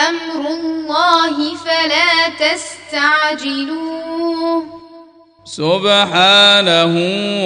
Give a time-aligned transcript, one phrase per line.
[0.09, 4.01] أمر الله فلا تستعجلوه.
[5.57, 6.95] سبحانه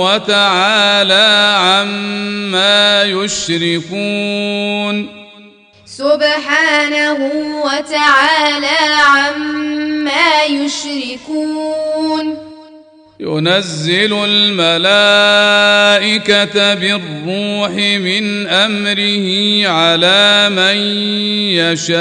[0.01, 5.09] وتعالى عما يشركون.
[5.87, 7.19] سبحانه
[7.65, 8.79] وتعالى
[9.17, 12.54] عما يشركون.
[13.21, 14.75] ينزل الملائكة
[16.75, 20.77] بالروح من أمره على من
[21.55, 21.95] يشاء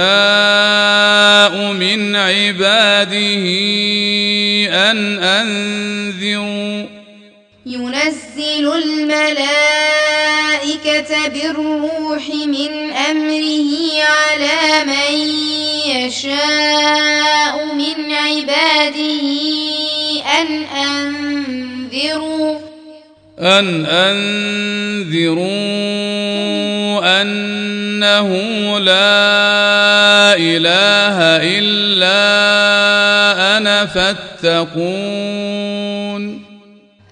[1.71, 3.45] من عباده
[4.91, 6.85] أن أنذروا.
[7.65, 9.53] ينزل الملائكة
[11.27, 15.13] بالروح من أمره على من
[15.95, 19.92] يشاء من عباده
[20.23, 22.59] أن أنذروا
[23.39, 25.43] أن أنذروا
[27.21, 28.29] أنه
[28.79, 31.17] لا إله
[31.59, 32.23] إلا
[33.57, 34.83] أنا فاتقون.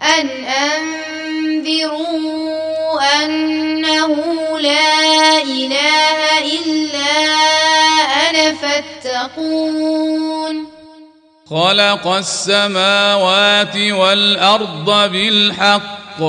[0.02, 0.28] أن
[0.70, 2.02] أنذروا
[3.24, 4.16] أنه
[4.60, 7.14] لا إله إلا
[8.30, 10.41] أنا فاتقون.
[11.52, 16.20] خلق السماوات والأرض بالحق.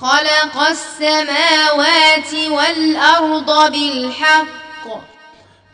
[0.00, 4.86] خلق السماوات والأرض بالحق.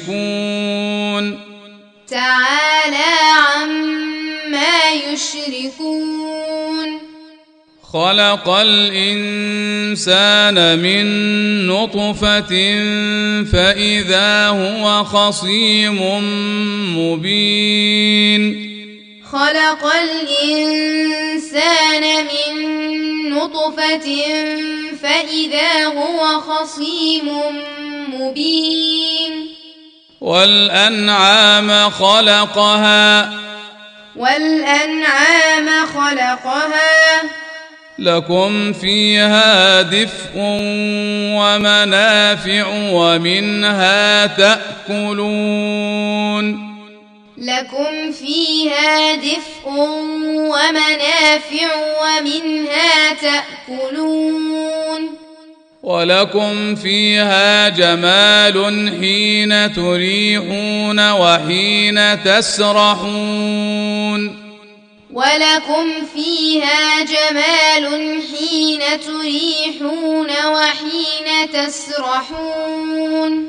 [2.09, 3.13] تعالى
[3.55, 6.44] عما يشركون.
[7.95, 9.59] خلق الإنسان
[10.79, 11.07] من
[11.67, 12.55] نطفة
[13.53, 15.99] فإذا هو خصيم
[16.99, 18.75] مبين.
[19.33, 22.55] خلق الإنسان من
[23.31, 24.09] نطفة
[25.03, 27.29] فإذا هو خصيم
[28.15, 29.49] مبين.
[30.21, 33.33] والأنعام خلقها.
[34.17, 37.44] والأنعام خلقها.
[37.99, 40.33] لكم فيها دفء
[41.39, 45.15] ومنافع ومنها تأكلون.
[47.39, 49.69] لكم فيها دفء
[50.27, 51.69] ومنافع
[52.03, 55.03] ومنها تأكلون.
[55.83, 64.04] ولكم فيها جمال حين تريحون وحين تسرحون.
[65.15, 67.85] ولكم فيها جمال
[68.23, 73.49] حين تريحون وحين تسرحون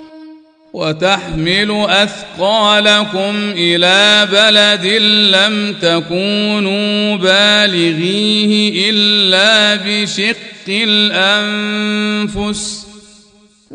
[0.74, 4.86] وتحمل أثقالكم إلى بلد
[5.36, 10.36] لم تكونوا بالغيه إلا بشق
[10.70, 12.85] الأنفس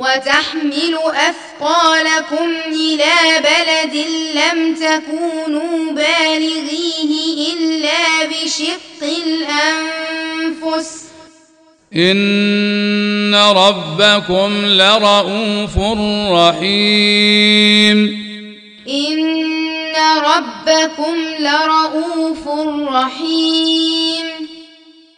[0.01, 11.01] وتحمل أثقالكم إلى بلد لم تكونوا بالغيه إلا بشق الأنفس.
[11.97, 15.79] إن ربكم لرؤوف
[16.33, 17.99] رحيم.
[18.89, 22.49] إن ربكم لرؤوف
[22.95, 24.40] رحيم.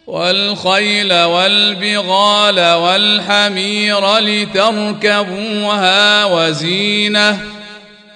[0.07, 7.39] والخيل والبغال والحمير لتركبوها وزينة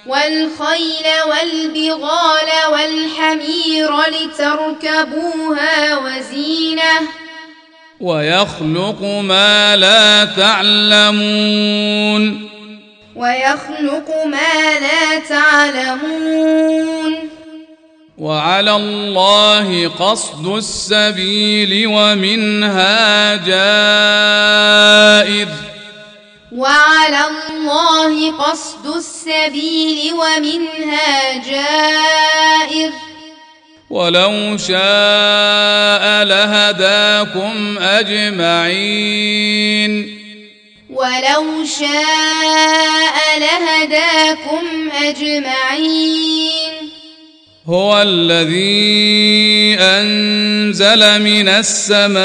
[0.07, 6.93] والخيل والبغال والحمير لتركبوها وزينة
[7.99, 11.29] ويخلق ما لا تعلمون
[13.15, 17.36] ويخلق ما لا تعلمون
[18.17, 24.87] وعلى الله قصد السبيل ومنها جائر
[26.51, 32.91] وعلى الله قصد السبيل ومنها جائر
[33.89, 39.27] ولو شاء لهداكم أجمعين.
[40.89, 46.96] ولو شاء لهداكم أجمعين.
[47.69, 52.15] هو الذي أنزل من السماء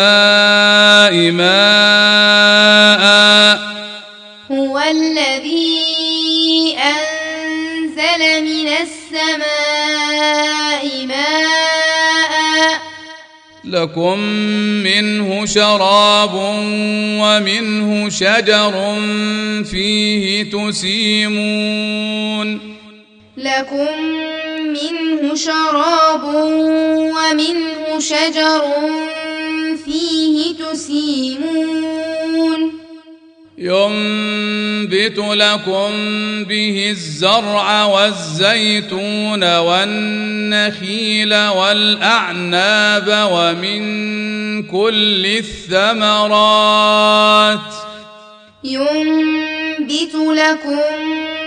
[1.31, 3.03] ماء.
[4.53, 9.37] هو الذي أنزل من السماء
[11.07, 12.81] ماء.
[13.65, 14.19] لكم
[14.85, 16.35] منه شراب
[17.21, 19.01] ومنه شجر
[19.71, 21.93] فيه تسيمون.
[23.43, 24.03] لكم
[24.67, 28.63] منه شراب ومنه شجر
[29.85, 32.03] فيه تسيمون.
[33.59, 35.91] ينبت لكم
[36.45, 43.83] به الزرع والزيتون والنخيل والأعناب ومن
[44.63, 46.53] كل الثمرات.
[48.65, 51.32] ينبت لكم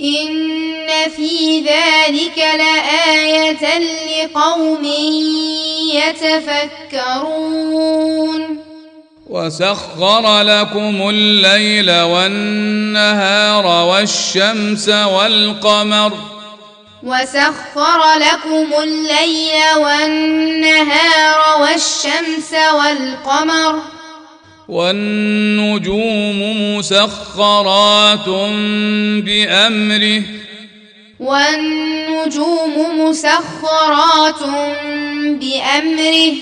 [0.00, 4.84] إن في ذلك لآية لقوم
[6.94, 8.60] يتفكرون.
[9.26, 16.12] وسخر لكم الليل والنهار والشمس والقمر.
[17.02, 23.95] وسخر لكم الليل والنهار والشمس والقمر.
[24.68, 26.40] والنجوم
[26.76, 28.28] مسخرات
[29.24, 30.22] بأمره.
[31.20, 34.42] والنجوم مسخرات
[35.40, 36.32] بأمره.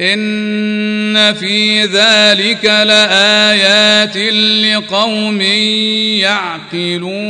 [0.00, 5.40] إن في ذلك لآيات لقوم
[6.80, 7.20] يعقلون.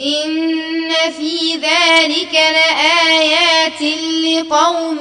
[0.00, 3.82] إن في ذلك لآيات
[4.24, 4.98] لقوم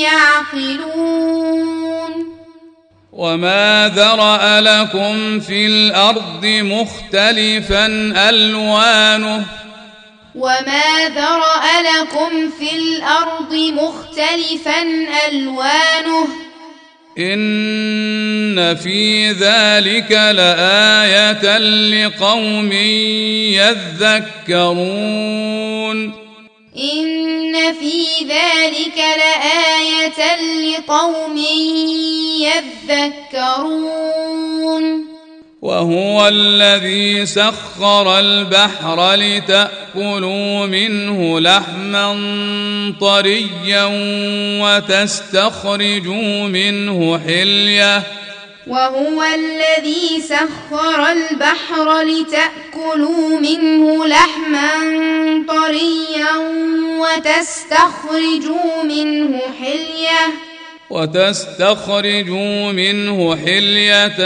[0.00, 2.12] يعقلون.
[3.12, 7.86] وما ذرأ لكم في الأرض مختلفا
[8.28, 9.46] ألوانه.
[10.34, 14.82] وما ذرأ لكم في الأرض مختلفا
[15.28, 16.45] ألوانه.
[17.18, 22.72] إن في ذلك لآية لقوم
[24.46, 26.12] يذكرون.
[26.76, 31.36] إن في ذلك لآية لقوم
[32.88, 35.15] يذكرون.
[35.66, 42.06] وهو الذي سخر البحر لتأكلوا منه لحما
[43.00, 43.84] طريا
[44.62, 48.02] وتستخرجوا منه حلية.
[48.66, 54.70] وهو الذي سخر البحر لتأكلوا منه لحما
[55.48, 56.36] طريا
[56.98, 60.55] وتستخرجوا منه حلية.
[60.90, 64.16] وتستخرجوا منه حلية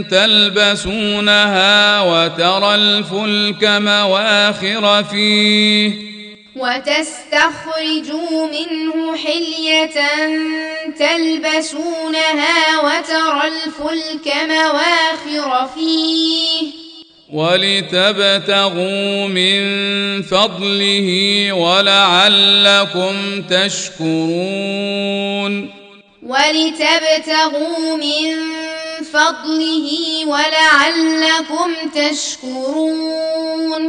[0.00, 5.92] تلبسونها وترى الفلك مواخر فيه.
[6.56, 10.00] وتستخرجوا منه حلية
[10.98, 16.85] تلبسونها وترى الفلك مواخر فيه.
[17.32, 19.62] ولتبتغوا من
[20.22, 24.96] فضله ولعلكم تشكرون.
[26.22, 28.36] ولتبتغوا من
[29.12, 29.90] فضله
[30.26, 33.82] ولعلكم تشكرون.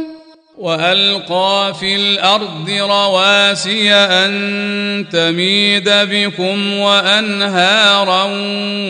[0.58, 8.24] وألقى في الأرض رواسي أن تميد بكم وأنهارا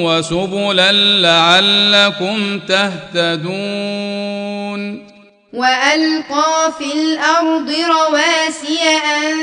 [0.00, 4.47] وسبلا لعلكم تهتدون.
[5.58, 8.78] وألقى في الأرض رواسي
[9.16, 9.34] أن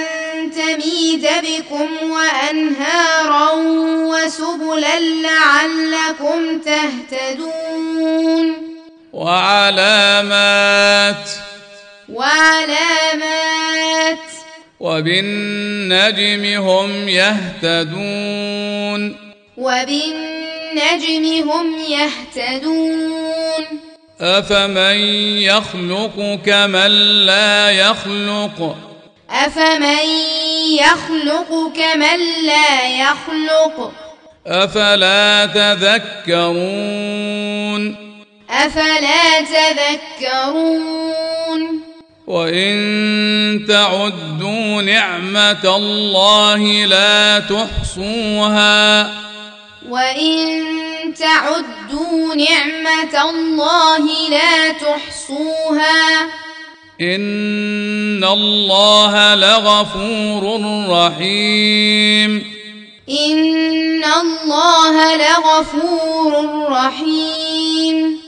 [0.52, 3.52] تميد بكم وأنهارا
[3.86, 8.54] وسبلا لعلكم تهتدون.
[9.14, 11.30] وعلامات.
[12.14, 14.18] وعلامات.
[14.80, 19.18] وبالنجم هم يهتدون.
[19.58, 23.85] وبالنجم هم يهتدون.
[24.22, 25.00] أفمن
[25.38, 26.92] يخلق كمن
[27.26, 28.76] لا يخلق؟
[29.30, 29.98] أفمن
[30.80, 33.92] يخلق كمن لا يخلق؟
[34.48, 35.46] أفلا
[36.26, 36.76] تذكرون؟
[38.50, 40.86] أفلا تذكرون؟
[42.28, 49.12] وإن تعدوا نعمة الله لا تحصوها.
[49.90, 50.64] وإن
[51.14, 56.24] تعدوا نعمة الله لا تحصوها
[57.02, 62.44] إن الله لغفور رحيم
[63.10, 68.20] إن الله لغفور رحيم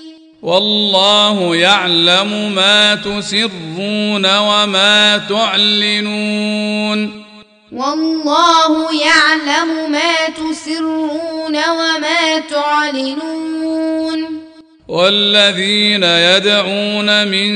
[0.41, 7.26] والله يعلم ما تسرون وما تعلنون
[7.71, 14.47] والله يعلم ما تسرون وما تعلنون.
[14.87, 17.49] والذين يدعون من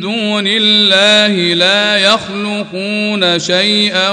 [0.00, 4.10] دون الله لا يخلقون شيئا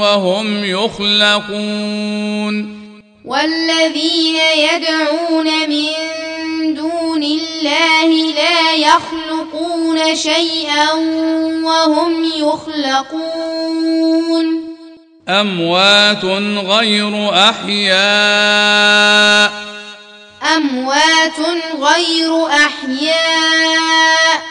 [0.00, 2.54] وهم يخلقون.
[3.24, 5.88] والذين يدعون من
[6.74, 9.41] دون الله لا يخلقون
[10.14, 10.92] شيئا
[11.64, 13.96] وهم يخلقون.
[15.28, 16.24] أموات
[16.64, 19.52] غير أحياء.
[20.56, 21.38] أموات
[21.80, 24.42] غير أحياء.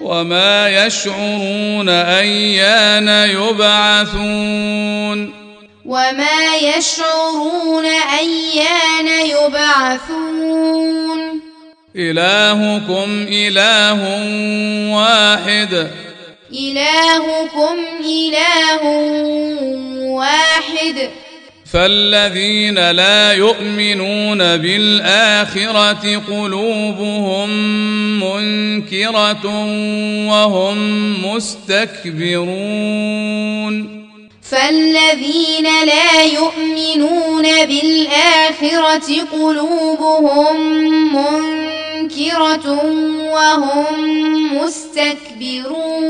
[0.00, 5.34] وما يشعرون أيان يبعثون.
[5.86, 7.84] وما يشعرون
[8.18, 11.45] أيان يبعثون.
[11.98, 14.00] إلهكم إله
[14.94, 15.90] واحد.
[16.52, 18.82] إلهكم إله
[20.06, 21.10] واحد.
[21.72, 27.50] فالذين لا يؤمنون بالآخرة قلوبهم
[28.20, 29.46] منكرة
[30.28, 30.78] وهم
[31.26, 32.56] مستكبرون.
[34.50, 40.56] فالذين لا يؤمنون بالآخرة قلوبهم
[41.14, 41.85] منكرة
[43.32, 46.06] وهم مستكبرون.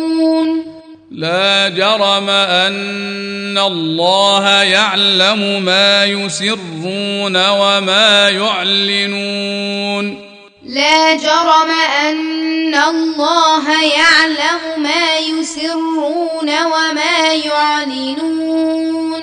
[1.11, 10.26] لا جرم أن الله يعلم ما يسرون وما يعلنون.
[10.67, 11.71] لا جرم
[12.09, 19.23] أن الله يعلم ما يسرون وما يعلنون.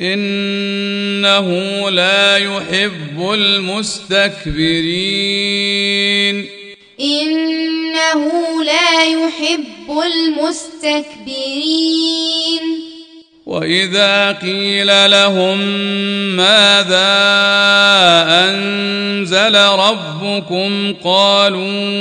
[0.00, 1.50] إنه
[1.90, 4.46] لا يحب المستكبرين.
[7.00, 8.30] إنه
[8.64, 11.16] لا يحب المستكبرين.
[13.46, 15.58] وإذا قيل لهم
[16.36, 17.16] ماذا
[18.28, 22.00] أنزل ربكم قالوا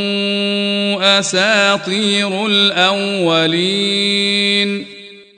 [1.20, 4.16] أساطير الأولين.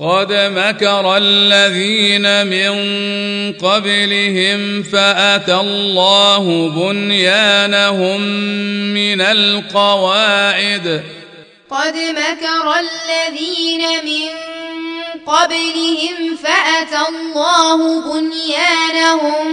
[0.00, 2.72] قد مكر الذين من
[3.52, 8.20] قبلهم فأتى الله بنيانهم
[8.94, 11.02] من القواعد.
[11.70, 14.28] قد مكر الذين من
[15.26, 19.46] قبلهم فأتى الله بنيانهم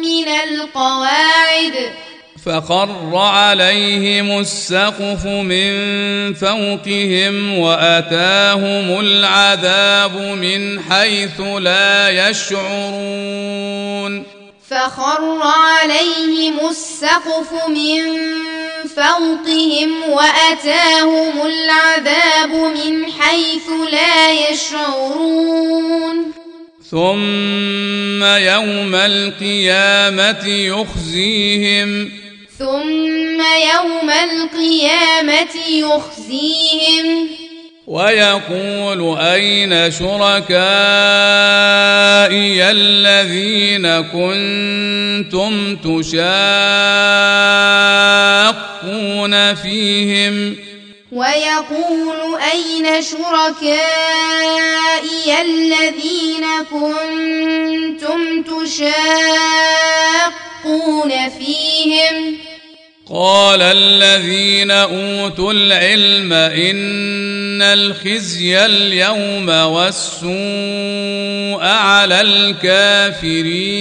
[0.00, 1.92] من القواعد.
[2.44, 13.44] فخر عليهم السقف من فوقهم وأتاهم العذاب من حيث لا يشعرون.
[14.70, 18.02] فخر عليهم السقف من
[18.96, 26.32] فوقهم وأتاهم العذاب من حيث لا يشعرون.
[26.90, 32.23] ثم يوم القيامة يخزيهم
[32.64, 33.40] ثم
[33.74, 37.28] يوم القيامة يخزيهم.
[37.86, 40.54] ويقول أين شركائي
[42.70, 46.14] الذين كنتم تشاقون
[49.54, 50.56] فيهم؟
[51.12, 53.84] ويقول أين شركائي
[55.42, 58.92] الذين كنتم تشاقون
[61.38, 62.36] فيهم؟
[63.10, 70.32] قال الذين أوتوا العلم إن الخزي اليوم والسوء
[71.60, 73.74] على الكافرين.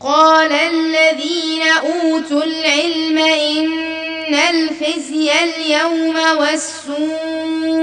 [0.00, 7.76] قال الذين أوتوا العلم إن الخزي اليوم والسوء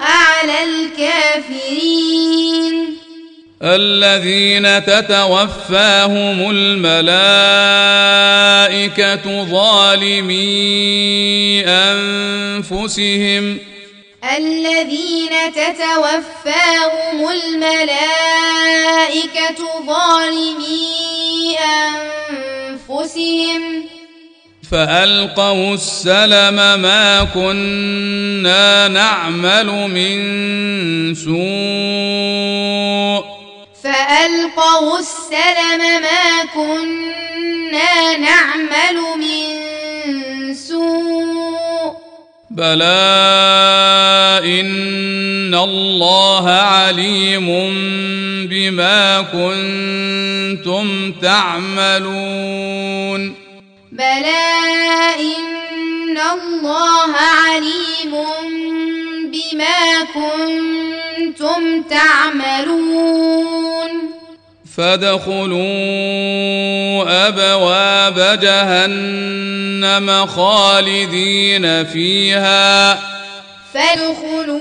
[0.00, 2.28] على الكافرين.
[3.62, 7.04] الذين تتوفاهم الملائكة
[9.44, 10.46] ظالمي
[11.66, 13.58] أنفسهم.
[14.36, 17.90] الذين تتوفاهم الملائكة
[19.86, 21.56] ظالمي
[22.88, 23.84] أنفسهم.
[24.70, 32.67] فألقوا السلم ما كنا نعمل من سوء.
[33.84, 41.92] فألقوا السلم ما كنا نعمل من سوء.
[42.50, 42.80] بلى
[44.44, 47.46] إن الله عليم
[48.48, 52.14] بما كنتم تعملون.
[53.92, 54.46] بلى
[55.20, 58.14] إن الله عليم
[59.32, 59.80] بما
[60.14, 63.47] كنتم تعملون.
[64.78, 65.58] فادخلوا
[67.28, 72.98] أبواب جهنم خالدين فيها.
[73.74, 74.60] فادخلوا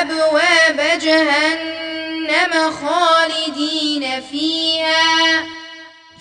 [0.00, 5.44] أبواب جهنم خالدين فيها.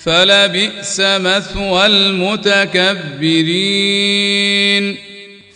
[0.05, 2.87] فلبئس مثوى المتكبرين.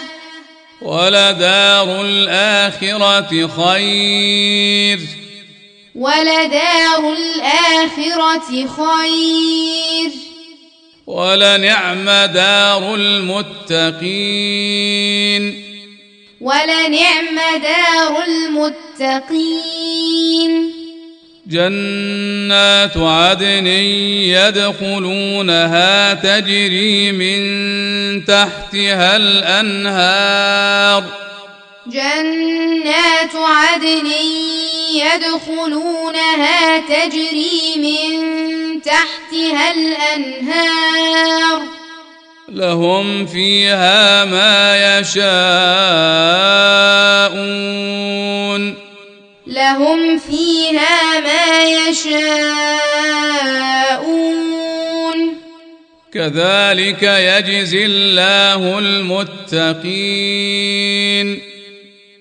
[0.82, 5.00] ولدار الآخرة خير.
[5.94, 10.10] ولدار الآخرة خير.
[11.06, 14.16] ولنعم دار المتقين.
[16.40, 19.56] ولنعم دار المتقين.
[21.48, 23.66] جنات عدن
[24.36, 31.04] يدخلونها تجري من تحتها الأنهار.
[31.86, 34.06] جنات عدن
[34.94, 41.62] يدخلونها تجري من تحتها الأنهار.
[42.48, 45.26] لهم فيها ما يشاءون.
[49.46, 52.26] لهم فيها ما يشاءون.
[56.14, 59.66] كذلك يجزي الله المتقين.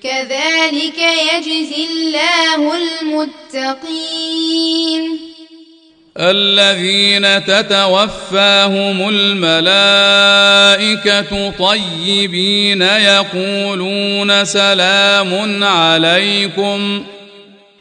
[0.04, 1.00] كذلك
[1.34, 3.76] يجزي الله المتقين.
[6.20, 10.40] الذين تتوفاهم الملائكة
[11.50, 17.06] طيبين يقولون سلام عليكم.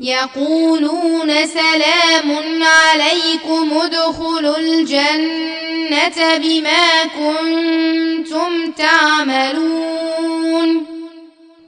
[0.00, 10.28] يقولون سلام عليكم ادخلوا الجنة بما كنتم تعملون.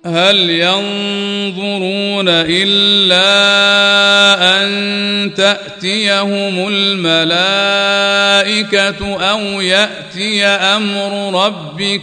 [0.06, 3.26] هل ينظرون إلا
[4.56, 4.70] أن
[5.36, 7.40] تأتيهم الملائكة
[9.30, 12.02] أو يأتي أمر ربك؟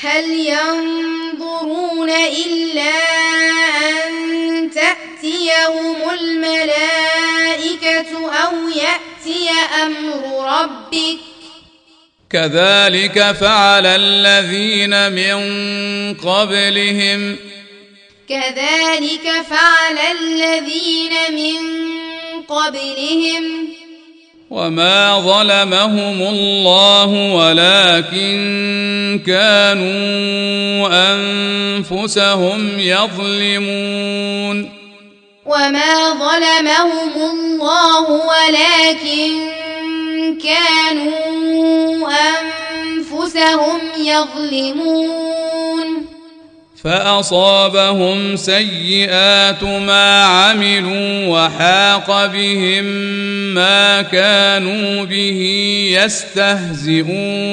[0.00, 2.90] هل ينظرون إلا
[3.78, 5.01] أن تأتيهم
[6.14, 8.10] الملائكة
[8.44, 9.50] أو يأتي
[9.82, 10.22] أمر
[10.60, 11.18] ربك؟
[12.30, 15.34] كذلك فعل الذين من
[16.14, 17.36] قبلهم.
[18.28, 21.56] كذلك فعل الذين من
[22.42, 23.68] قبلهم.
[24.50, 34.81] وما ظلمهم الله ولكن كانوا أنفسهم يظلمون.
[35.46, 39.32] وما ظلمهم الله ولكن
[40.38, 45.42] كانوا أنفسهم يظلمون
[46.84, 52.84] فأصابهم سيئات ما عملوا وحاق بهم
[53.54, 55.40] ما كانوا به
[55.98, 57.52] يستهزئون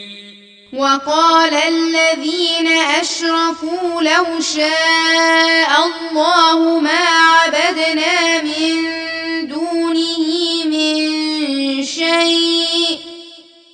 [0.73, 2.67] وقال الذين
[3.01, 12.99] أشركوا لو شاء الله ما عبدنا من دونه من شيء.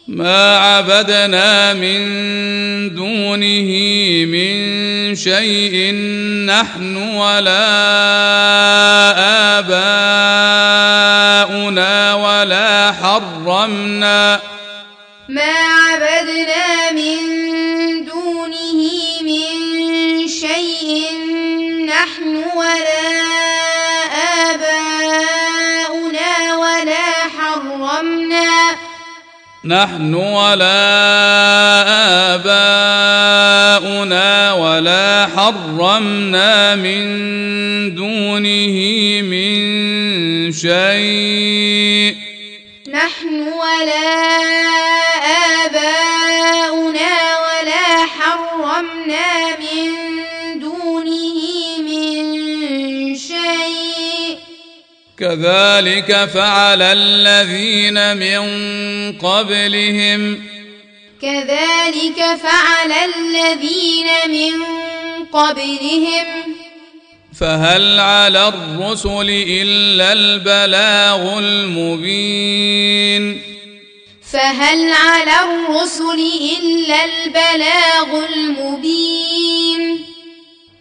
[0.07, 1.99] ما عبدنا من
[2.95, 3.69] دونه
[4.25, 5.93] من شيء.
[6.45, 7.67] نحن ولا
[11.69, 14.41] آباؤنا ولا حرمنا.
[15.29, 15.76] ما
[29.67, 30.79] نحن ولا
[33.75, 37.03] آباؤنا ولا حرمنا من
[37.95, 38.77] دونه
[39.21, 42.15] من شيء.
[42.87, 44.56] نحن ولا
[55.19, 58.41] كذلك فعل الذين من
[59.19, 60.43] قبلهم.
[61.21, 64.53] كذلك فعل الذين من
[65.33, 66.25] قبلهم.
[67.39, 72.77] فهل على الرسل إلا البلاغ المبين؟
[74.31, 76.19] فهل على الرسل
[76.61, 80.16] إلا البلاغ المبين؟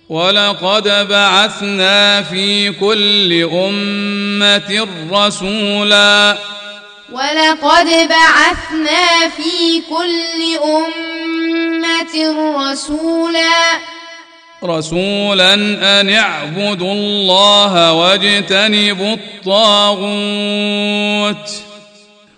[0.09, 6.39] ولقد بعثنا في كل أمة رسولا.
[7.13, 12.15] ولقد بعثنا في كل أمة
[12.59, 13.81] رسولا.
[14.65, 15.55] رسولا
[16.01, 20.07] أن اعبدوا الله واجتنبوا الطاغوت.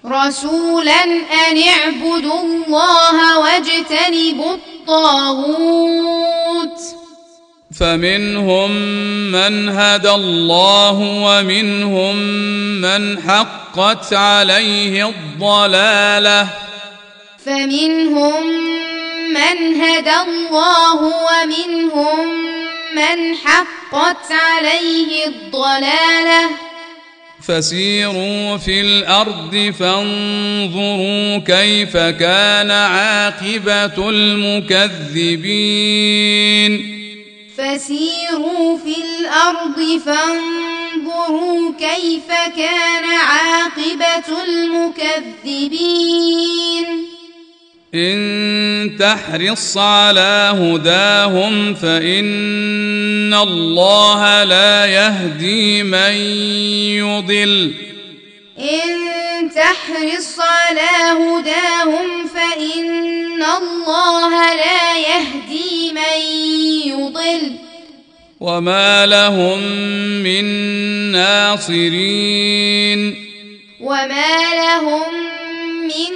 [0.06, 5.58] رسولا أن اعبدوا الله واجتنبوا الطاغوت.
[7.76, 8.70] فمنهم
[9.32, 12.16] من هدى الله ومنهم
[12.80, 16.48] من حقت عليه الضلاله.
[17.46, 18.46] فمنهم
[19.28, 22.28] من هدى الله ومنهم
[22.94, 26.50] من حقت عليه الضلاله.
[27.42, 35.48] فسيروا في الأرض فانظروا كيف كان عاقبة المكذبين.
[37.58, 44.28] فسيروا في الأرض فانظروا كيف كان عاقبة
[45.44, 46.86] المكذبين.
[47.94, 56.12] إن تحرص على هداهم فإن الله لا يهدي من
[57.02, 57.74] يضل.
[58.58, 59.07] إن
[59.48, 66.20] تحرص على هداهم فإن الله لا يهدي من
[66.86, 67.52] يضل.
[68.40, 69.62] وما لهم
[70.22, 70.44] من
[71.12, 73.00] ناصرين.
[73.80, 75.12] وما لهم
[75.82, 76.12] من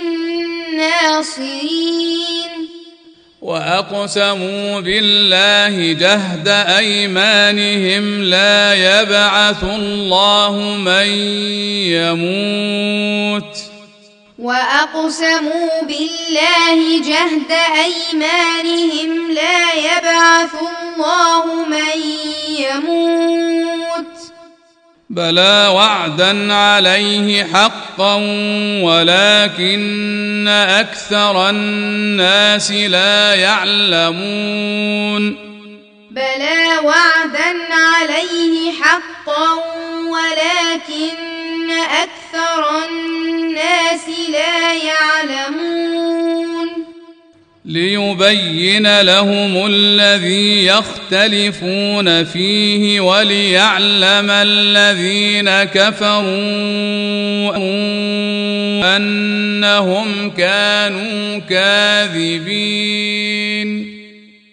[0.76, 2.51] ناصرين.
[3.42, 11.06] وأقسموا بالله جهد أيمانهم لا يبعث الله من
[11.98, 13.56] يموت.
[14.38, 17.52] وأقسموا بالله جهد
[17.84, 21.98] أيمانهم لا يبعث الله من
[22.48, 24.11] يموت.
[25.12, 28.14] بلى وعدا عليه حقا
[28.82, 35.36] ولكن أكثر الناس لا يعلمون.
[36.10, 39.52] بلى وعدا عليه حقا
[40.08, 46.51] ولكن أكثر الناس لا يعلمون.
[47.64, 56.26] ليبين لهم الذي يختلفون فيه وليعلم الذين كفروا
[58.96, 62.72] أنهم كانوا كاذبين.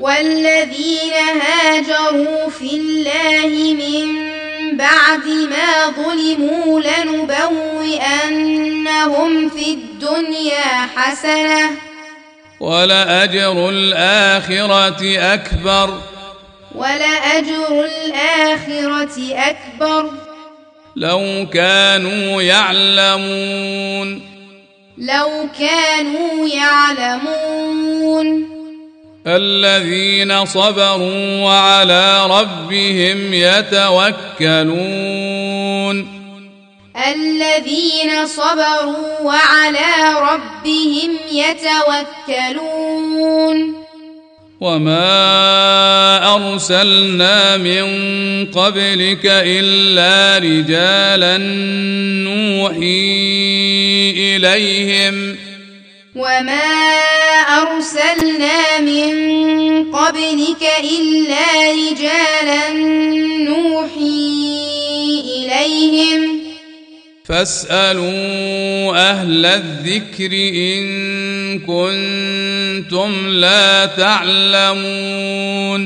[0.00, 4.26] والذين هاجروا في الله من
[4.76, 7.28] بعد ما ظلموا لنبوئنهم
[9.48, 11.70] في الدنيا حسنة
[12.60, 16.00] ولأجر الآخرة أكبر.
[16.74, 20.10] ولأجر الآخرة أكبر.
[20.96, 24.22] لو كانوا يعلمون.
[24.98, 28.55] لو كانوا يعلمون.
[29.26, 34.66] الذين صبروا وعلى ربهم يتوكلون.
[36.96, 42.66] الذين صبروا وعلى ربهم يتوكلون.
[44.60, 47.86] وما أرسلنا من
[48.46, 51.38] قبلك إلا رجالا
[52.24, 53.26] نوحي
[54.36, 55.36] إليهم.
[56.16, 57.15] وما
[57.46, 59.12] أرسلنا من
[59.92, 62.72] قبلك إلا رجالا
[63.38, 64.46] نوحي
[65.36, 66.40] إليهم.
[67.24, 75.82] فاسألوا أهل الذكر إن كنتم لا تعلمون.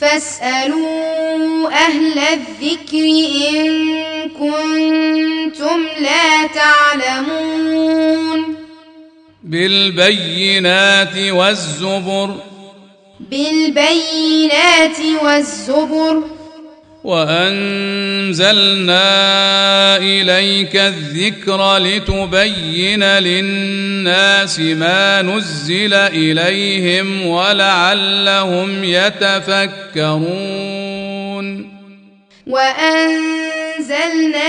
[0.00, 3.04] فاسألوا أهل الذكر
[3.50, 3.88] إن
[4.28, 8.59] كنتم لا تعلمون.
[9.50, 12.34] بالبينات والزبر.
[13.20, 16.22] بالبينات والزبر.
[17.04, 18.36] وأنزلنا
[19.96, 30.79] إليك الذكر لتبين للناس ما نزل إليهم ولعلهم يتفكرون.
[32.50, 34.48] وأنزلنا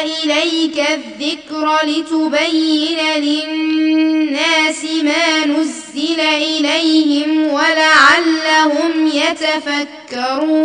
[0.00, 10.62] إليك الذكر لتبين للناس ما نزل إليهم ولعلهم يتفكرون.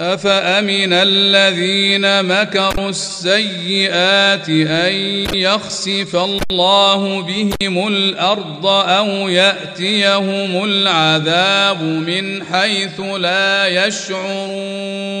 [0.00, 4.94] أفأمن الذين مكروا السيئات أن
[5.34, 15.20] يخسف الله بهم الأرض أو يأتيهم العذاب من حيث لا يشعرون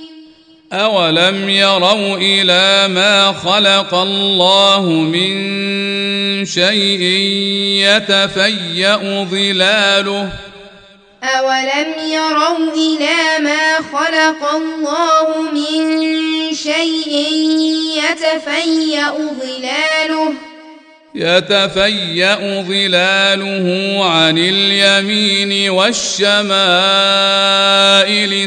[0.73, 7.01] أولم يروا إلى ما خلق الله من شيء
[7.83, 10.29] يتفيأ ظلاله
[11.23, 17.27] أولم يروا إلى ما خلق الله من شيء
[18.03, 20.33] يتفيأ ظلاله
[21.15, 26.31] يتفيأ ظلاله عن اليمين والشمائل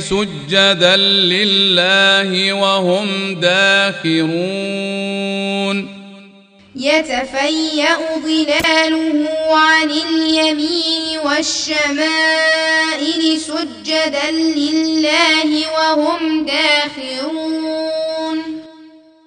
[0.03, 4.35] سجدا لله وهم داخرون.
[6.77, 12.61] يتفيأ ظلاله عن اليمين والشمائل
[13.41, 17.84] سجدا لله وهم داخرون.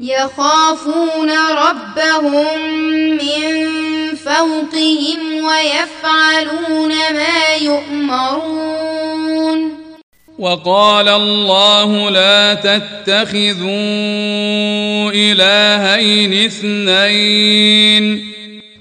[0.00, 2.58] يخافون ربهم
[3.10, 3.66] من
[4.14, 9.06] فوقهم ويفعلون ما يؤمرون.
[10.38, 13.70] وقال الله لا تتخذوا
[15.14, 18.32] إلهين اثنين.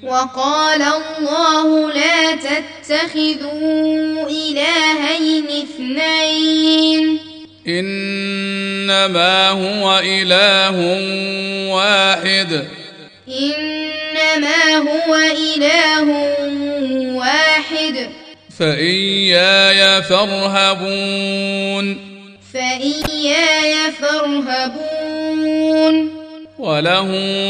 [0.03, 7.34] وقال الله لا تتخذوا إلهين اثنين.
[7.67, 10.77] إنما هو إله
[11.73, 12.65] واحد.
[13.27, 15.15] إنما هو
[15.55, 16.07] إله
[17.15, 18.09] واحد.
[18.59, 21.85] فإياي فارهبون.
[22.53, 25.95] فإياي فارهبون.
[26.59, 27.07] وله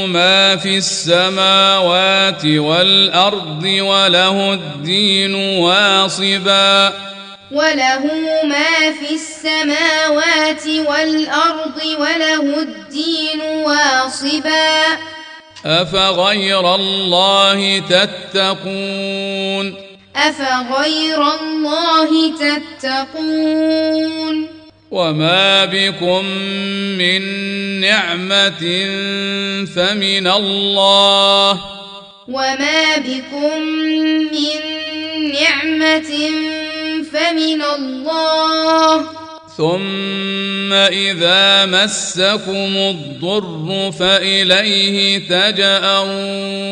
[0.08, 6.94] ما في السماوات والأرض وله الدين واصبا.
[7.56, 8.04] وله
[8.44, 14.98] ما في السماوات والأرض وله الدين واصبا.
[15.66, 19.76] أفغير الله تتقون؟
[20.16, 24.48] أفغير الله تتقون.
[24.92, 26.26] وما بكم
[27.00, 27.22] من
[27.80, 28.64] نعمة
[29.76, 31.52] فمن الله.
[32.28, 33.60] وما بكم
[34.32, 34.60] من
[35.34, 36.12] نعمة
[37.14, 39.02] فمن الله.
[39.58, 46.66] ثم إذا مسكم الضر فإليه تجأرون.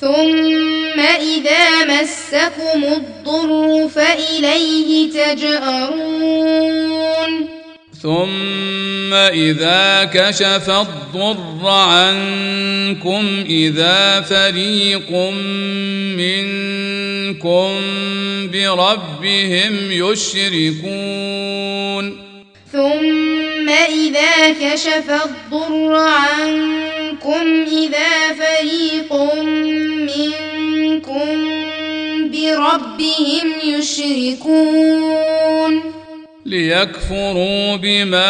[0.00, 6.82] ثم إذا مسكم الضر فإليه تجأرون.
[8.02, 15.10] ثم إذا كشف الضر عنكم إذا فريق
[16.18, 17.70] منكم
[18.52, 21.52] بربهم يشركون.
[22.72, 29.12] ثم إذا كشف الضر عنكم إذا فريق
[30.10, 31.36] منكم
[32.32, 35.22] بربهم يشركون.
[36.46, 38.20] ليكفروا بما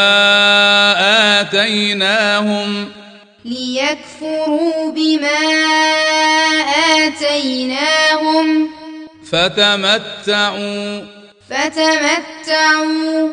[1.40, 2.88] آتيناهم.
[3.44, 5.40] ليكفروا بما
[7.06, 8.68] آتيناهم.
[9.32, 11.00] فتمتعوا.
[11.50, 13.28] فتمتعوا.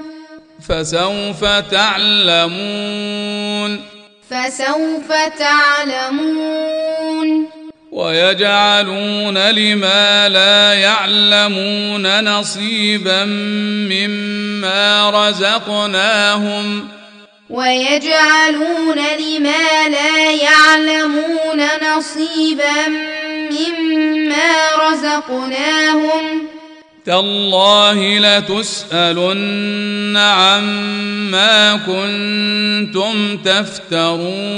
[0.69, 2.79] فسوف تعلمون.
[4.29, 7.58] فسوف تعلمون.
[7.91, 13.25] ويجعلون لما لا يعلمون نصيبا
[13.89, 16.87] مما رزقناهم.
[17.49, 21.61] ويجعلون لما لا يعلمون
[21.97, 22.87] نصيبا
[23.51, 24.53] مما
[24.89, 26.47] رزقناهم.
[27.05, 34.49] تالله لتسألن عما كنتم تفترون.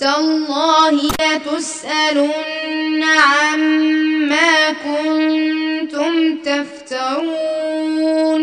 [0.00, 8.42] تالله لتسألن عما كنتم تفترون.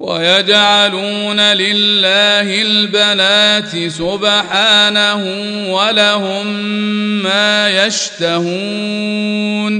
[0.00, 5.22] ويجعلون لله البنات سبحانه
[5.74, 6.46] ولهم
[7.22, 9.74] ما يشتهون.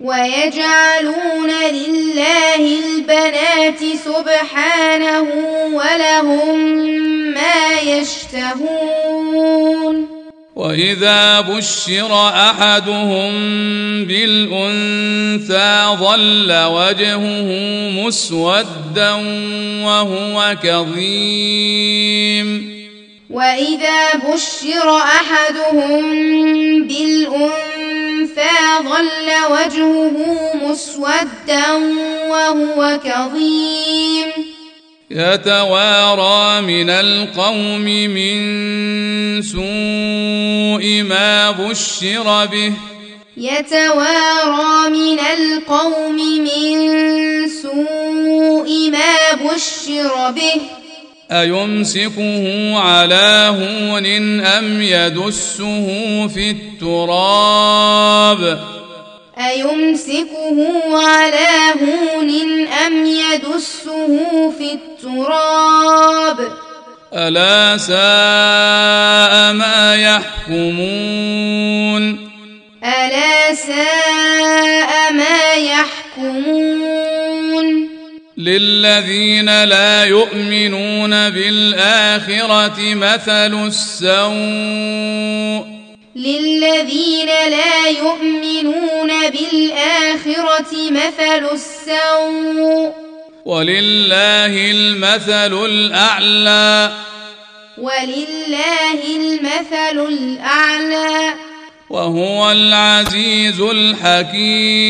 [0.00, 5.26] ويجعلون لله البنات سبحانه
[5.72, 6.58] ولهم
[7.34, 9.16] ما يشتهون.
[10.56, 13.32] وإذا بشر أحدهم
[14.04, 17.48] بالأنثى ظل وجهه
[17.90, 19.12] مسودا
[19.84, 22.48] وهو كظيم.
[23.30, 26.02] وإذا بشر أحدهم
[26.88, 30.16] بالأنثى ظل وجهه
[30.54, 31.72] مسودا
[32.28, 34.55] وهو كظيم.
[35.10, 42.72] يتوارى من القوم من سوء ما بشر به.
[43.36, 50.60] يتوارى من القوم من سوء ما بشر به.
[51.30, 54.06] أيمسكه على هون
[54.40, 55.86] أم يدسه
[56.34, 58.40] في التراب؟
[59.38, 60.58] أيمسكه
[60.92, 61.48] على
[61.82, 62.30] هون
[62.86, 64.72] أم يدسه في
[65.06, 66.52] التراب.
[67.14, 70.82] ألا ساء ما يحكمون.
[72.84, 77.06] ألا ساء ما يحكمون.
[78.38, 85.66] للذين لا يؤمنون بالآخرة مثل السوء.
[86.16, 93.05] للذين لا يؤمنون بالآخرة مثل السوء.
[93.46, 96.92] ولله المثل الأعلى.
[97.78, 101.34] ولله المثل الأعلى.
[101.90, 104.86] وهو العزيز الحكيم.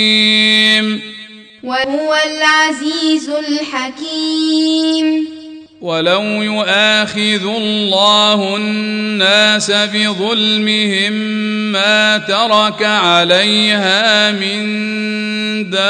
[1.65, 5.29] وهو العزيز الحكيم.
[5.81, 11.13] ولو يؤاخذ الله الناس بظلمهم
[11.73, 14.67] ما ترك عليها من
[15.71, 15.87] دابه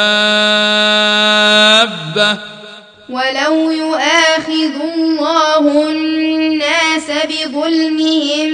[3.08, 8.50] ولو يؤاخذ الله الناس بظلمهم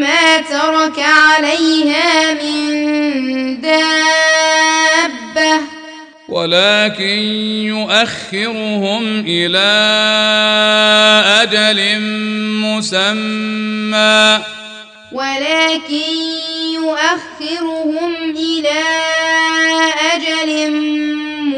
[0.00, 4.20] ما ترك عليها من دابه
[6.30, 7.18] ولكن
[7.66, 9.70] يؤخرهم إلى
[11.42, 12.00] أجل
[12.64, 14.38] مسمى.
[15.12, 16.10] ولكن
[16.74, 18.82] يؤخرهم إلى
[20.14, 20.72] أجل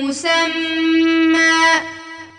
[0.01, 0.73] مسمى.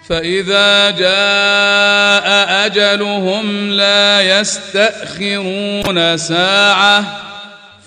[0.10, 2.28] فإذا جاء
[2.66, 7.33] أجلهم لا يستأخرون ساعة.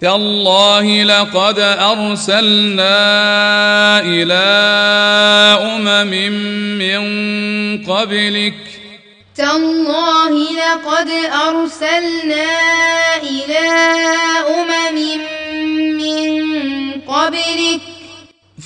[0.00, 2.98] تالله لقد أرسلنا
[4.00, 4.46] إلى
[5.62, 6.12] أمم
[6.78, 7.02] من
[7.84, 8.54] قبلك.
[9.36, 11.10] تالله لقد
[11.48, 12.46] أرسلنا
[13.22, 13.68] إلى
[14.58, 14.98] أمم
[15.98, 16.42] من
[17.00, 17.97] قبلك.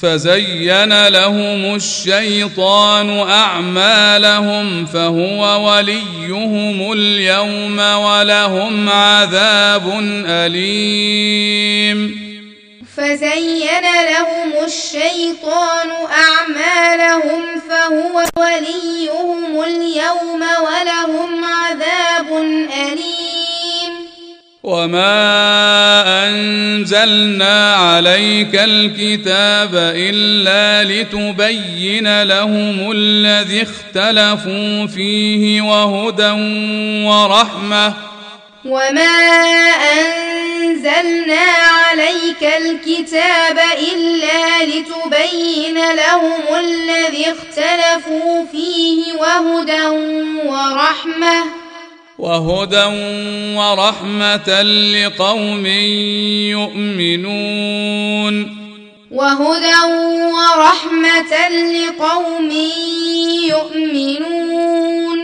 [0.03, 9.83] فزين لهم الشيطان أعمالهم فهو وليهم اليوم ولهم عذاب
[10.27, 12.23] أليم.
[12.97, 15.91] فزين لهم الشيطان
[16.29, 22.33] أعمالهم فهو وليهم اليوم ولهم عذاب
[22.73, 23.52] أليم.
[24.63, 36.31] وما انزلنا عليك الكتاب الا لتبين لهم الذي اختلفوا فيه وهدى
[37.07, 37.95] ورحمه
[38.65, 39.19] وما
[40.01, 41.47] انزلنا
[41.91, 43.59] عليك الكتاب
[43.93, 49.87] الا لتبين لهم الذي اختلفوا فيه وهدى
[50.47, 51.62] ورحمه
[52.23, 52.87] وهدى
[53.59, 55.67] ورحمة لقوم
[56.55, 58.35] يؤمنون.
[59.11, 59.81] وهدى
[60.39, 61.35] ورحمة
[61.75, 62.51] لقوم
[63.51, 65.19] يؤمنون.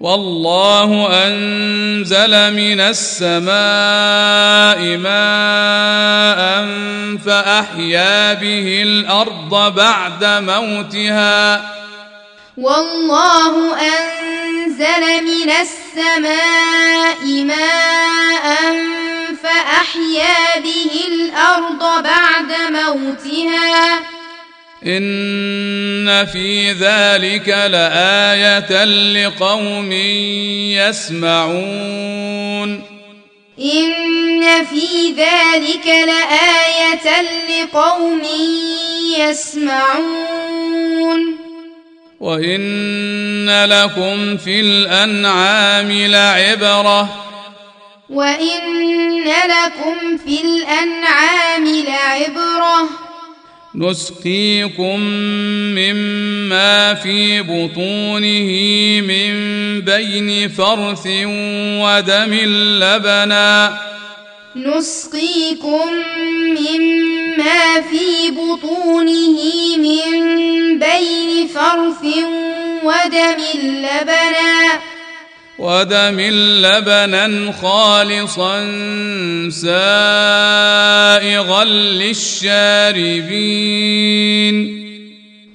[0.00, 3.50] والله أنزل من السماء
[4.96, 6.68] ماء
[7.26, 11.83] فأحيا به الأرض بعد موتها.
[12.58, 18.74] والله أنزل من السماء ماء
[19.42, 24.00] فأحيا به الأرض بعد موتها.
[24.86, 29.92] إن في ذلك لآية لقوم
[30.78, 32.14] يسمعون.
[33.58, 38.22] إن في ذلك لآية لقوم
[39.18, 40.64] يسمعون.
[42.20, 47.24] وإن لكم في الأنعام لعبرة
[48.10, 52.88] وإن لكم في الأنعام لعبرة
[53.74, 55.00] نسقيكم
[55.74, 58.50] مما في بطونه
[59.00, 59.34] من
[59.80, 61.06] بين فرث
[61.82, 62.34] ودم
[62.80, 63.78] لبنا
[64.56, 65.88] نسقيكم
[66.48, 69.38] مما في بطونه
[69.76, 72.02] من بين فرث
[72.84, 74.80] ودم لبنا
[75.58, 78.54] ودم لبنا خالصا
[79.50, 80.94] سائغا
[81.64, 82.94] للشاربين.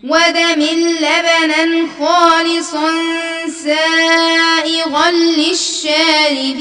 [0.04, 0.62] ودم
[1.02, 2.92] لبنا خالصا
[3.64, 6.60] سائغا للشاربين.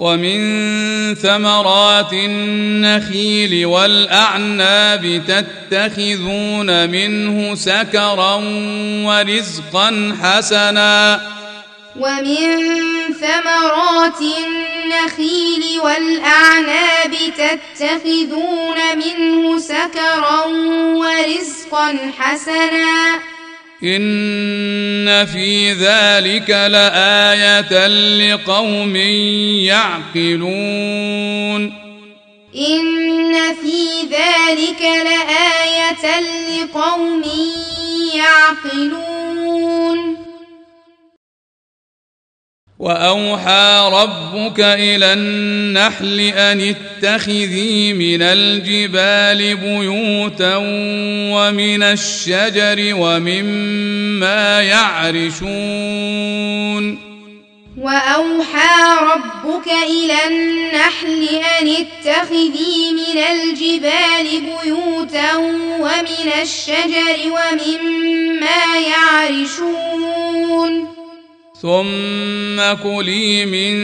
[0.00, 8.34] ومن ثمرات النخيل والأعناب تتخذون منه سكرا
[9.04, 11.20] ورزقا حسنا.
[11.96, 12.46] ومن
[13.20, 20.44] ثمرات النخيل والأعناب تتخذون منه سكرا
[20.96, 23.20] ورزقا حسنا.
[23.82, 28.96] إن في ذلك لآية لقوم
[29.66, 31.62] يعقلون
[32.56, 36.20] إن في ذلك لآية
[36.60, 37.22] لقوم
[38.14, 40.16] يعقلون
[42.80, 50.56] وأوحى ربك إلى النحل أن اتخذي من الجبال بيوتا
[51.36, 55.90] ومن الشجر ومما يعرشون.
[57.78, 61.28] وأوحى ربك إلى النحل
[61.60, 65.36] أن اتخذي من الجبال بيوتا
[65.80, 70.20] ومن الشجر ومما يعرشون.
[71.62, 73.74] ثم كلي من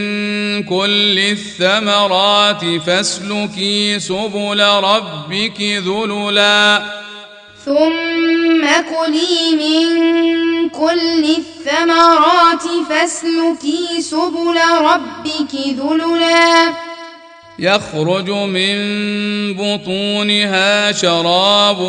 [0.63, 6.83] كل الثمرات فاسلكي سبل ربك ذللا.
[7.65, 9.89] ثم كلي من
[10.69, 16.73] كل الثمرات فاسلكي سبل ربك ذللا.
[17.59, 18.77] يخرج من
[19.55, 21.81] بطونها شراب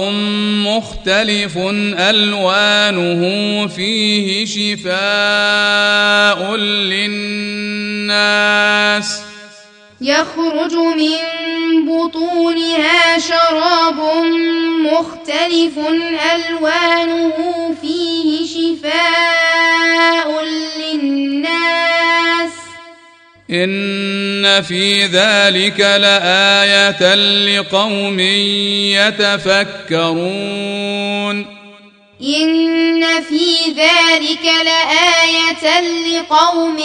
[0.68, 1.58] مختلف
[1.98, 8.08] ألوانه فيه شفاء للناس.
[10.02, 11.18] يخرج من
[11.86, 14.00] بطونها شراب
[14.82, 15.80] مختلف
[16.36, 17.36] ألوانه
[17.82, 20.44] فيه شفاء
[20.80, 22.52] للناس.
[23.52, 28.20] إن في ذلك لآية لقوم
[29.00, 30.38] يتفكرون.
[32.22, 36.78] إن في ذلك لآية لقوم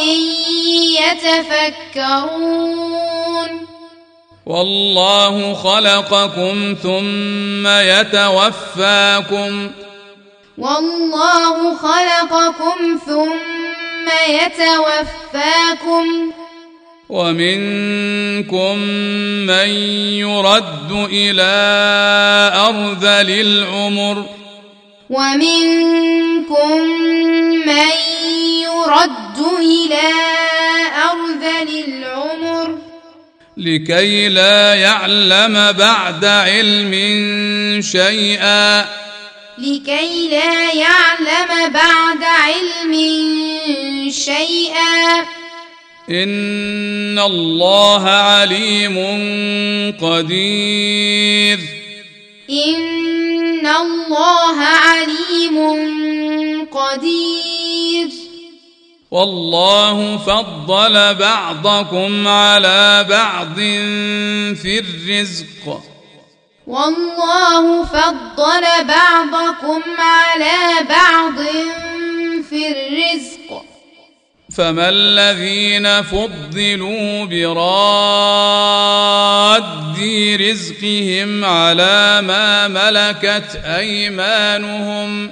[1.97, 3.67] يتفكرون.
[4.47, 9.71] والله خلقكم ثم يتوفاكم.
[10.59, 16.33] والله خلقكم ثم يتوفاكم.
[17.13, 18.79] ومنكم
[19.47, 19.69] من
[20.25, 21.53] يرد إلى
[22.57, 24.25] أرذل العمر
[25.11, 26.81] ومنكم
[27.67, 27.93] من
[28.65, 30.09] يرد إلى
[31.11, 32.79] أرذل العمر
[33.57, 36.93] لكي لا يعلم بعد علم
[37.83, 38.89] شيئا
[39.59, 42.93] لكي لا يعلم بعد علم
[44.11, 45.42] شيئا
[46.11, 48.97] ان الله عليم
[50.03, 51.59] قدير
[52.51, 55.59] إن الله عليم
[56.73, 58.09] قدير
[59.11, 63.57] والله فضل بعضكم على بعض
[64.57, 65.83] في الرزق
[66.67, 71.39] والله فضل بعضكم على بعض
[72.51, 73.72] في الرزق
[74.57, 78.83] فما الذين فضلوا براد
[80.41, 85.31] رزقهم على ما ملكت أيمانهم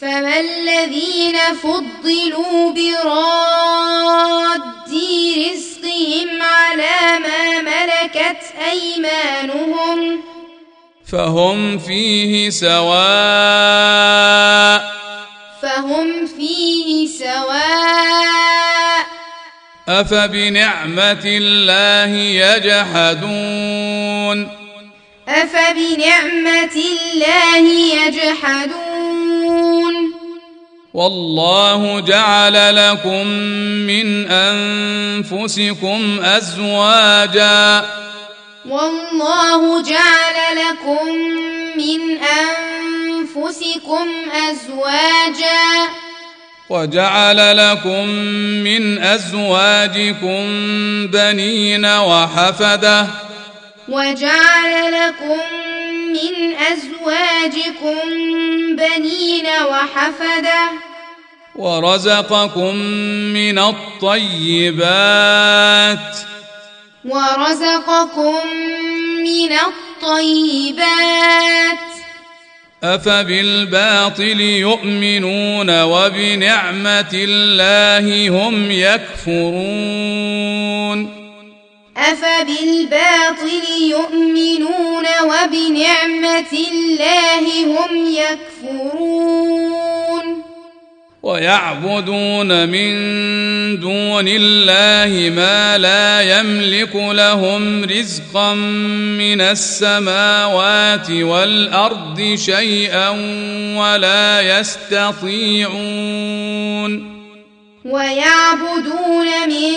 [0.00, 3.68] فما الذين فضلوا براد
[4.88, 10.20] رزقهم على ما ملكت أيمانهم
[11.06, 14.08] فهم فيه سواء
[15.68, 19.06] فهم فيه سواء
[19.88, 22.10] أفبنعمة الله
[22.44, 24.48] يجحدون
[25.28, 27.58] أفبنعمة الله
[28.06, 29.94] يجحدون
[30.94, 33.26] والله جعل لكم
[33.86, 37.84] من أنفسكم أزواجا
[38.68, 41.08] والله جعل لكم
[41.76, 42.97] من أنفسكم
[44.32, 45.88] أزواجا.
[46.70, 48.08] وجعل لكم
[48.64, 50.46] من أزواجكم
[51.06, 53.06] بنين وحفدة.
[53.88, 55.38] وجعل لكم
[56.08, 57.98] من أزواجكم
[58.76, 60.70] بنين وحفدة.
[61.56, 62.76] ورزقكم
[63.32, 64.78] من الطيبات.
[67.04, 68.34] ورزقكم
[69.22, 71.87] من الطيبات.
[72.84, 80.08] أفبالباطل يؤمنون وبنعمة الله هم يكفرون
[81.96, 89.57] أفبالباطل يؤمنون وبنعمة الله هم يكفرون
[91.22, 92.90] ويعبدون من
[93.80, 98.54] دون الله ما لا يملك لهم رزقا
[99.18, 103.08] من السماوات والأرض شيئا
[103.78, 105.68] ولا يستطيعون
[107.88, 109.72] ويعبدون من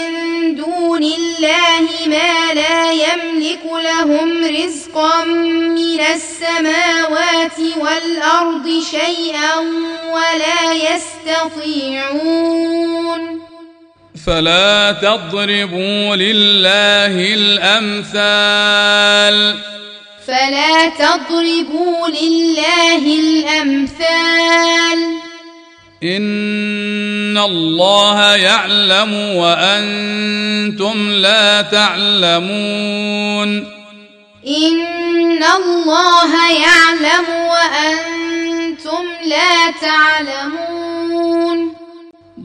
[0.56, 9.60] دون الله ما لا يملك لهم رزقا من السماوات والأرض شيئا
[10.12, 10.74] ولا
[11.54, 13.42] يستطيعون.
[14.26, 18.58] فلا تضربوا لله الأمثال.
[20.28, 25.00] فلا تضربوا لله الأمثال.
[26.04, 33.50] ان الله يعلم وأنتم لا تعلمون
[34.48, 41.74] ان الله يعلم وأنتم لا تعلمون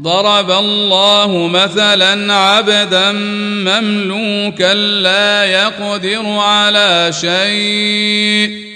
[0.03, 8.76] ضرب الله مثلا عبدا مملوكا لا يقدر على شيء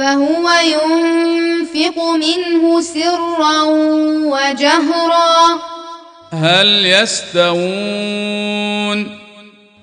[0.00, 3.62] فهو ينفق منه سرا
[4.32, 5.60] وجهرا.
[6.32, 8.18] هل يستوون؟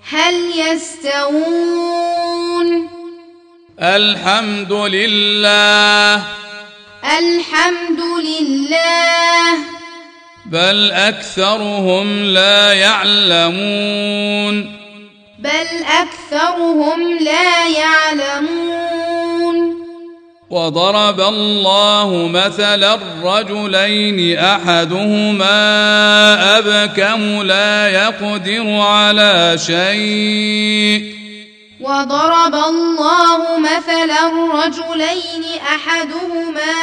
[0.10, 1.88] هل يستوون؟
[3.80, 6.24] الحمد لله
[7.20, 9.58] الحمد لله
[10.46, 14.56] بل أكثرهم لا يعلمون.
[15.40, 15.68] بل
[16.02, 19.07] أكثرهم لا يعلمون.
[20.50, 25.58] وضرب الله مثلا رجلين أحدهما
[26.58, 31.18] أبكم لا يقدر على شيء.
[31.82, 35.44] وضرب الله مثلا رجلين
[35.76, 36.74] أحدهما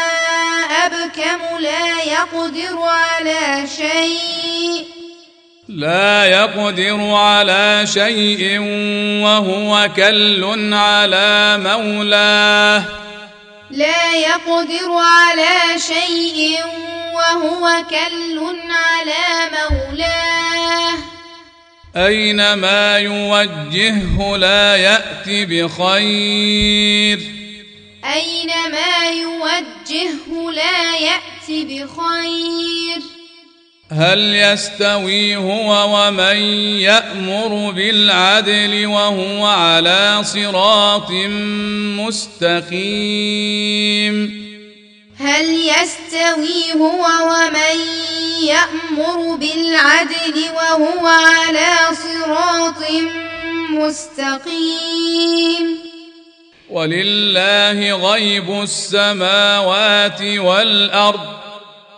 [0.85, 4.85] أبكم لا يقدر على شيء.
[5.69, 8.59] لا يقدر على شيء
[9.25, 12.85] وهو كل على مولاه.
[13.75, 16.59] لا يقدر على شيء
[17.15, 20.95] وهو كل على مولاه.
[21.97, 27.19] أينما يوجهه لا يأت بخير.
[28.05, 33.24] أينما يوجهه لا يأت بخير.
[33.95, 36.37] هل يستوي هو ومن
[36.81, 41.11] يأمر بالعدل وهو على صراط
[42.01, 43.35] مستقيم؟
[45.19, 47.79] هل يستوي هو ومن
[48.43, 52.83] يأمر بالعدل وهو على صراط
[53.71, 55.65] مستقيم؟
[56.71, 61.44] ولله غيب السماوات والأرض.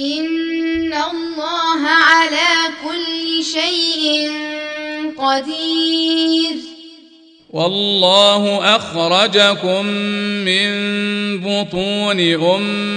[0.00, 4.32] ان الله على كل شيء
[5.18, 6.56] قدير.
[7.50, 9.86] والله اخرجكم
[10.46, 10.70] من
[11.40, 12.20] بطون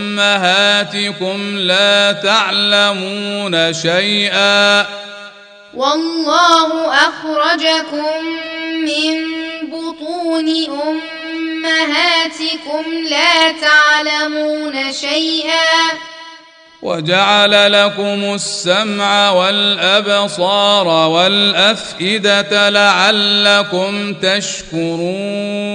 [0.04, 4.88] امهاتكم لا تعلمون شيئا.
[5.74, 8.26] والله اخرجكم
[8.82, 9.14] من
[9.70, 10.48] بطون
[11.48, 15.92] امهاتكم لا تعلمون شيئا.
[16.84, 25.74] وجعل لكم السمع والأبصار والأفئدة لعلكم تشكرون.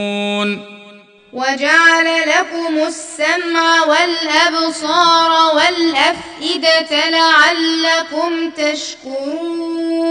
[1.33, 10.09] وجعل لكم السمع والأبصار والأفئدة لعلكم تشكرون.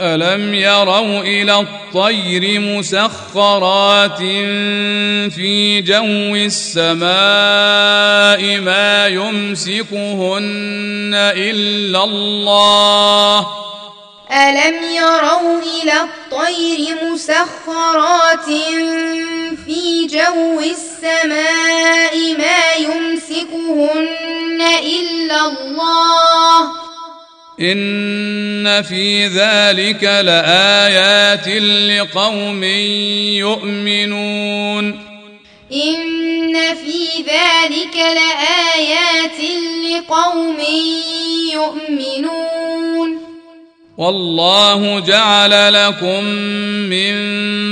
[0.00, 4.18] الم يروا إلى الطير مسخرات
[5.30, 7.10] في جو السماء
[8.60, 13.46] ما يمسكهن الا الله
[14.30, 18.44] الم يروا إلى الطير مسخرات
[19.66, 26.83] في جو السماء ما يمسكهن الا الله
[27.60, 31.48] إن في ذلك لآيات
[31.88, 32.64] لقوم
[33.34, 34.86] يؤمنون.
[35.72, 39.40] إن في ذلك لآيات
[39.96, 40.56] لقوم
[41.52, 43.18] يؤمنون.
[43.98, 46.24] والله جعل لكم
[46.90, 47.14] من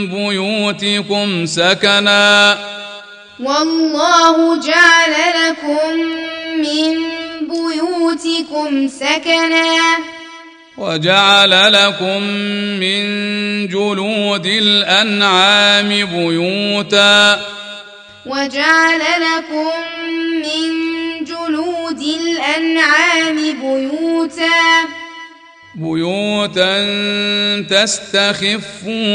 [0.09, 2.59] بيوتكم سكنا.
[3.41, 5.15] والله جعل
[5.49, 5.97] لكم
[6.59, 7.22] من
[7.73, 9.99] بيوتكم سكنا.
[10.79, 12.23] وجعل لكم
[12.81, 13.03] من
[13.69, 17.41] جلود الأنعام بيوتا.
[18.27, 19.73] وجعل لكم
[20.35, 20.71] من
[21.25, 25.02] جلود الأنعام بيوتا.
[25.75, 26.85] بيوتا
[27.71, 29.13] تستخفونها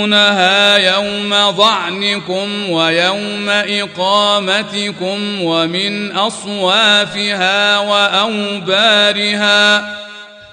[0.78, 9.58] يوم ظعنكم ويوم إقامتكم ومن أصوافها وأوبارها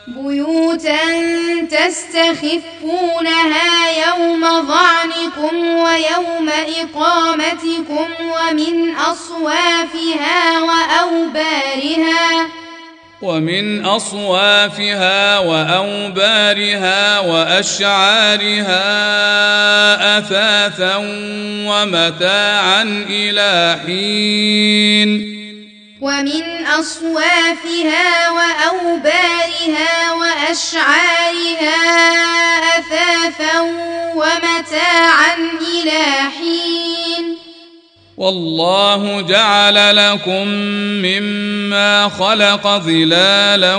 [0.07, 0.99] بيوتا
[1.71, 3.11] تستخفونها
[4.07, 12.47] يوم ظعنكم ويوم إقامتكم ومن أصوافها وأوبارها
[13.25, 18.85] ومن أصوافها وأوبارها وأشعارها
[20.18, 20.97] أثاثا
[21.66, 25.35] ومتاعا إلى حين.
[26.01, 31.77] ومن أصوافها وأوبارها وأشعارها
[32.79, 33.61] أثاثا
[34.14, 36.03] ومتاعا إلى
[36.39, 37.44] حين.
[38.17, 40.49] والله جعل لكم
[41.03, 43.77] مما خلق ظلالا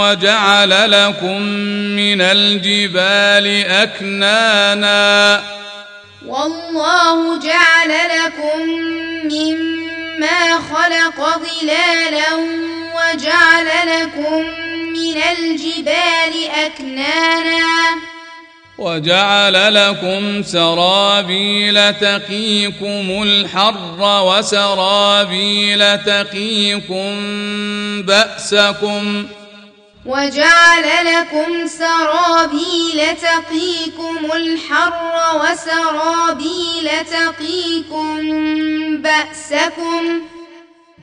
[0.00, 1.42] وجعل لكم
[1.94, 5.42] من الجبال أكنانا.
[6.26, 8.60] والله جعل لكم
[9.24, 12.34] مما خلق ظلالا
[12.94, 14.42] وجعل لكم
[14.92, 18.17] من الجبال أكنانا.
[18.78, 27.12] وجعل لكم سرابيل تقيكم الحر وسرابيل تقيكم
[28.02, 29.26] بأسكم
[30.06, 38.16] وجعل لكم سرابيل تقيكم الحر وسرابيل تقيكم
[39.02, 40.22] بأسكم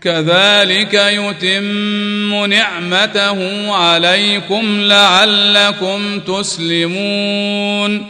[0.06, 8.08] كذلك يتم نعمته عليكم لعلكم تسلمون.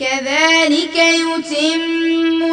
[0.00, 1.80] كذلك يتم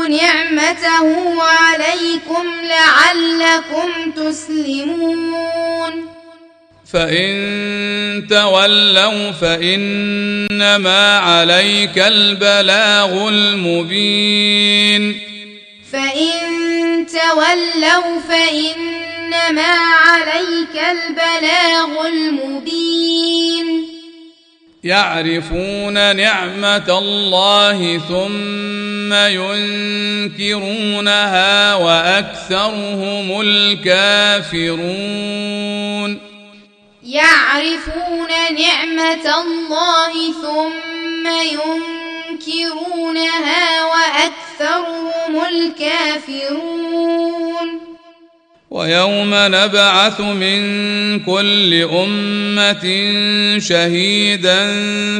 [0.09, 1.07] نعمته
[1.43, 5.93] عليكم لعلكم تسلمون.
[6.93, 15.20] فإن تولوا فإنما عليك البلاغ المبين.
[15.91, 19.73] فإن تولوا فإنما
[20.05, 23.87] عليك البلاغ المبين.
[24.83, 29.13] يعرفون نعمة الله ثم
[30.33, 34.73] ينكرونها وأكثرهم الكافرون.
[37.03, 38.29] يعرفون
[38.59, 42.12] نعمة الله ثم ينكرونها
[43.83, 47.13] وأكثرهم الكافرون.
[48.71, 50.59] ويوم نبعث من
[51.19, 52.85] كل أمة
[53.59, 54.71] شهيدا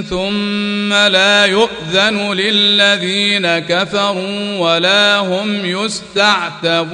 [0.10, 6.94] ثم لا يؤذن للذين كفروا ولا هم يستعتبون.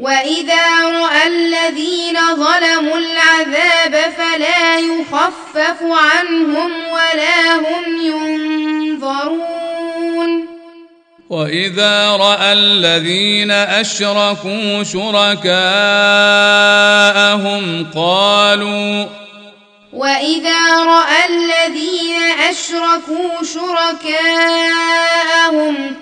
[0.00, 9.50] واذا راى الذين ظلموا العذاب فلا يخفف عنهم ولا هم ينظرون
[11.30, 15.60] واذا راى الذين اشركوا شركاءهم
[17.94, 19.06] قالوا
[19.92, 24.56] واذا راى الذين اشركوا شركاءهم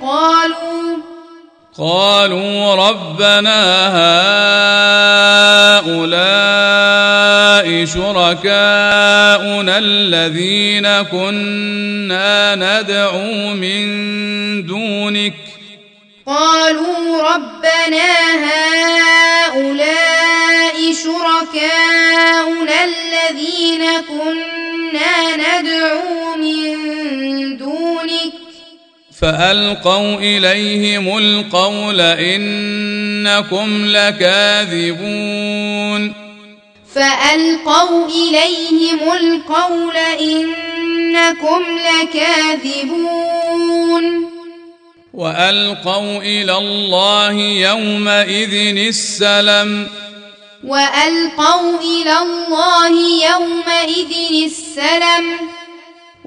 [0.02, 1.17] قالوا
[1.78, 3.58] قالوا ربنا
[5.78, 13.86] هؤلاء شركاؤنا الذين كنا ندعو من
[14.66, 15.34] دونك
[16.26, 18.06] قالوا ربنا
[19.46, 26.97] هؤلاء شركاؤنا الذين كنا ندعو من
[29.20, 34.94] فألقوا إليهم القول إنكم لكاذبون.
[36.94, 43.18] فألقوا إليهم القول إنكم لكاذبون.
[45.14, 49.88] وألقوا إلى الله يومئذ السلم.
[50.64, 52.90] وألقوا إلى الله
[53.30, 55.38] يومئذ السلم.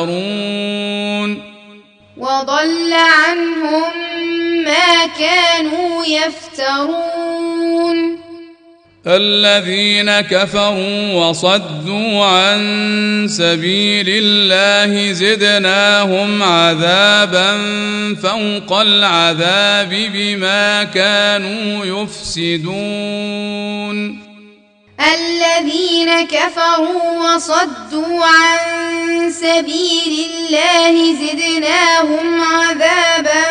[2.18, 3.92] وضل عنهم
[4.64, 7.44] ما كانوا يفترون.
[9.08, 17.58] الذين كفروا وصدوا عن سبيل الله زدناهم عذابا
[18.16, 23.44] فوق العذاب بما كانوا يفسدون.
[25.04, 28.60] الذين كفروا وصدوا عن
[29.32, 33.44] سبيل الله زدناهم عذابا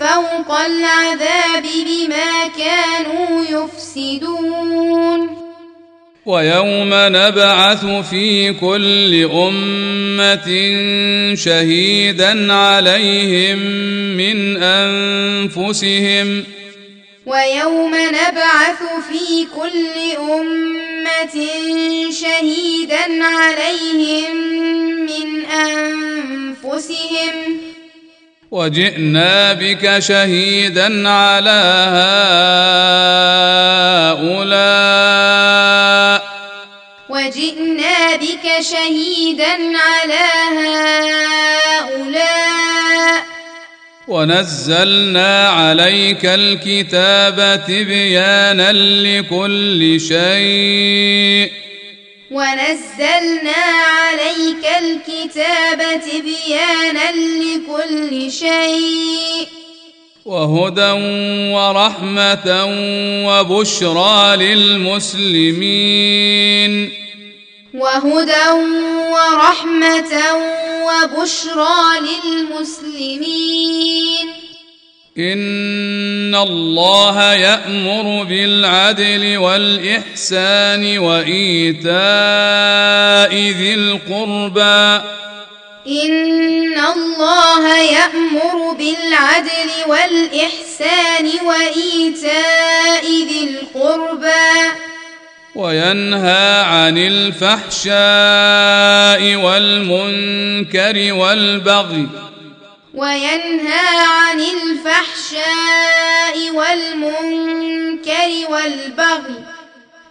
[0.00, 5.42] فوق العذاب بما كانوا يفسدون.
[6.26, 10.48] ويوم نبعث في كل أمة
[11.34, 13.58] شهيدا عليهم
[14.16, 16.44] من أنفسهم
[17.26, 21.46] ويوم نبعث في كل أمة
[22.10, 24.36] شهيدا عليهم
[25.06, 27.34] من أنفسهم.
[28.50, 31.60] وجئنا بك شهيدا على
[34.18, 35.22] هؤلاء.
[37.08, 40.24] وجئنا بك شهيدا على
[40.58, 41.21] هؤلاء
[44.08, 51.52] ونزلنا عليك الكتاب تبيانا لكل شيء.
[52.30, 53.62] ونزلنا
[54.00, 59.46] عليك الكتاب تبيانا لكل شيء.
[60.24, 60.90] وهدى
[61.52, 62.64] ورحمة
[63.26, 65.52] وبشرى للمسلمين.
[67.74, 68.50] وهدى
[69.12, 70.12] ورحمة
[70.84, 71.80] وبشرى
[72.24, 74.26] للمسلمين.
[75.18, 81.92] إن الله يأمر بالعدل والإحسان وإيتاء
[83.34, 85.00] ذي القربى.
[85.86, 94.51] إن الله يأمر بالعدل والإحسان وإيتاء ذي القربى.
[95.54, 97.92] وينهى عن الفحشاء
[99.36, 102.08] والمنكر والبغي
[102.94, 109.44] وينهى عن الفحشاء والمنكر والبغي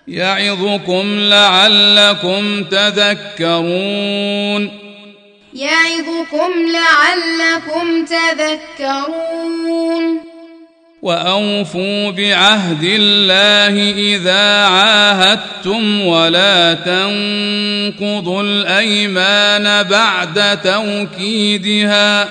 [0.07, 4.11] يعظكم لعلكم تذكرون
[5.53, 8.71] يعظكم لعلكم تذكرون
[11.01, 22.29] وأوفوا بعهد الله إذا عاهدتم ولا تنقضوا الأيمان بعد توكيدها.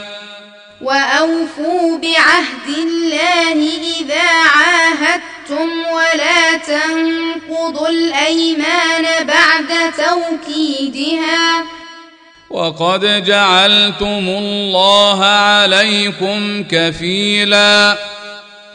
[0.80, 3.68] وأوفوا بعهد الله
[4.00, 11.64] إذا عاهدتم ولا تنقضوا الأيمان بعد توكيدها.
[12.50, 17.96] وقد جعلتم الله عليكم كفيلا.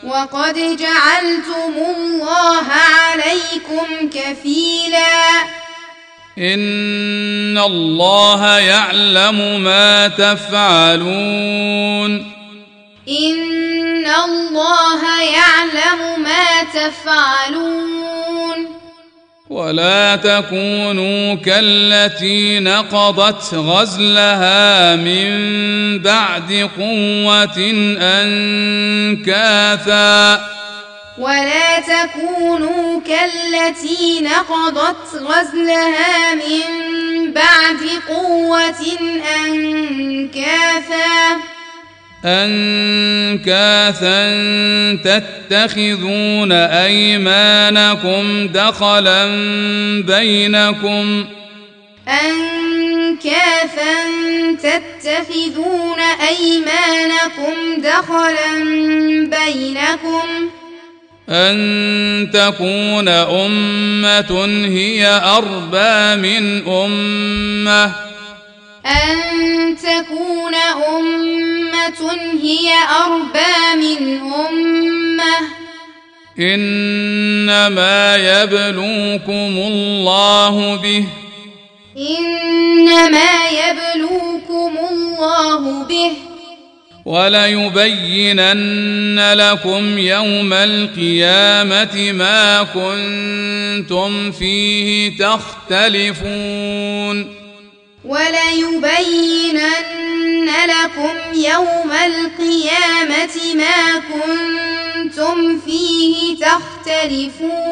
[0.05, 5.41] وقد جعلتم الله عليكم كفيلا.
[6.37, 11.11] إن الله يعلم ما تفعلون.
[13.09, 18.84] إن الله يعلم ما تفعلون.
[19.49, 25.29] ولا تكونوا كالتي نقضت غزلها من
[25.99, 27.57] بعد قوة
[29.21, 30.41] أنكاثا.
[31.17, 38.81] ولا تكونوا كالتي نقضت غزلها من بعد قوة
[39.45, 41.37] أنكاثا.
[42.25, 44.21] أنكاثا
[45.03, 49.25] تتخذون أيمانكم دخلا
[50.01, 51.25] بينكم
[52.07, 53.95] أنكاثا
[54.63, 55.99] تتخذون
[56.29, 58.63] أيمانكم دخلا
[59.29, 60.49] بينكم
[61.29, 67.85] أن تكون أمة هي أربى من أمة
[68.85, 70.55] أن تكون
[70.97, 71.54] أمة
[72.43, 72.73] هي
[73.05, 75.37] أربى من أمة.
[76.39, 81.05] إنما يبلوكم الله به.
[81.97, 86.11] إنما يبلوكم الله به.
[87.05, 88.53] وليبينن
[89.33, 96.25] لكم يوم القيامة ما كنتم فيه تختلفون.
[98.07, 99.65] وليبينن
[100.45, 106.37] لكم يوم القيامة ما كنتم فيه
[106.85, 107.65] تختلفون.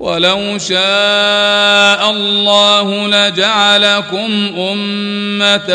[0.00, 5.70] ولو شاء الله لجعلكم أمة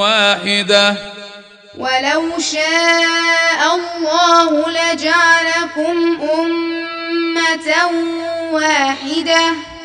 [0.00, 0.96] واحدة.
[1.78, 5.96] ولو شاء الله لجعلكم
[6.40, 7.68] أمة
[8.52, 9.75] واحدة.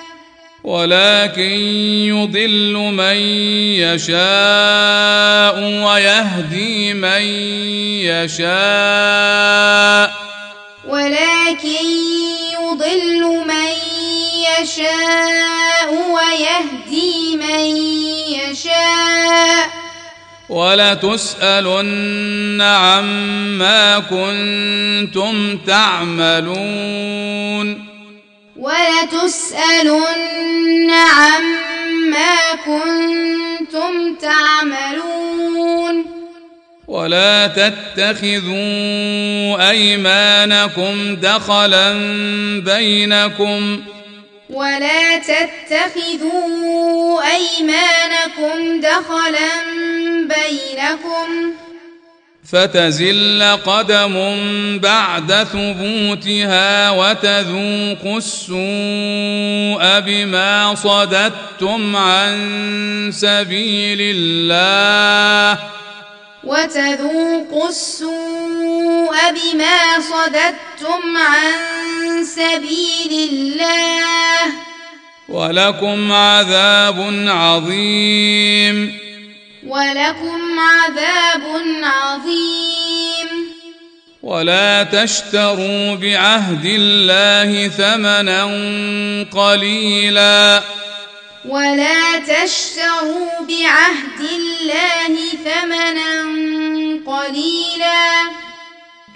[0.64, 1.52] ولكن
[2.08, 3.16] يضل من
[3.82, 7.22] يشاء ويهدي من
[8.06, 10.12] يشاء.
[10.88, 11.86] ولكن
[12.54, 13.74] يضل من
[14.62, 17.66] يشاء ويهدي من
[18.30, 19.70] يشاء.
[20.50, 27.12] ولتسألن عما كنتم تعملون.
[28.62, 30.02] ولتسألن
[30.92, 36.06] عما كنتم تعملون.
[36.88, 38.54] ولا تتخذوا
[39.70, 41.94] أيمانكم دخلا
[42.66, 43.82] بينكم.
[44.50, 49.50] ولا تتخذوا أيمانكم دخلا
[50.22, 51.54] بينكم.
[52.50, 54.14] فتزل قدم
[54.80, 65.60] بعد ثبوتها وتذوقوا السوء بما صددتم عن سبيل الله.
[66.44, 71.52] وتذوقوا السوء بما صددتم عن
[72.26, 74.54] سبيل الله.
[75.30, 79.11] ولكم عذاب عظيم.
[79.72, 81.42] ولكم عذاب
[81.84, 83.28] عظيم.
[84.24, 88.44] ولا تشتروا بعهد الله ثمنا
[89.32, 90.64] قليلا.
[91.50, 96.24] ولا تشتروا بعهد الله ثمنا
[97.08, 98.22] قليلا.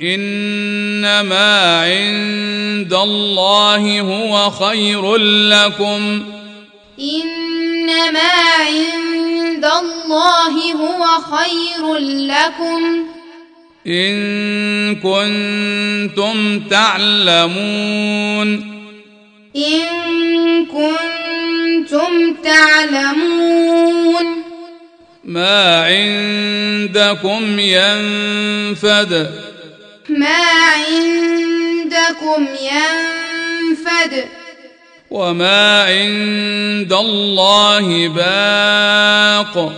[0.02, 6.26] إنما عند الله هو خير لكم.
[7.90, 13.08] إنما عند الله هو خير لكم.
[13.88, 18.50] إن كنتم تعلمون.
[19.56, 19.86] إن
[20.66, 24.26] كنتم تعلمون.
[25.24, 29.32] ما عندكم ينفد.
[30.10, 30.44] ما
[30.76, 34.45] عندكم ينفد.
[35.12, 39.74] وما عند الله باق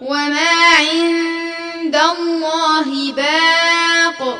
[0.00, 4.38] وما عند الله باق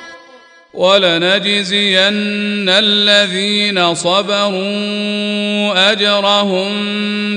[0.74, 6.68] ولنجزين الذين صبروا اجرهم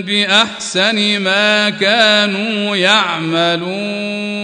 [0.02, 4.44] باحسن ما كانوا يعملون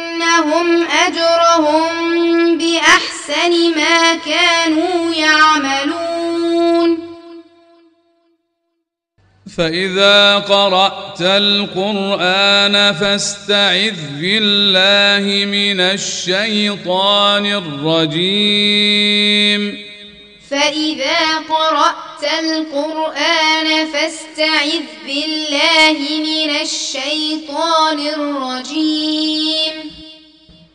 [1.07, 7.11] اجرهم باحسن ما كانوا يعملون
[9.57, 18.81] فاذا قرات القران فاستعذ بالله من الشيطان الرجيم
[20.49, 30.00] فاذا قرات القران فاستعذ بالله من الشيطان الرجيم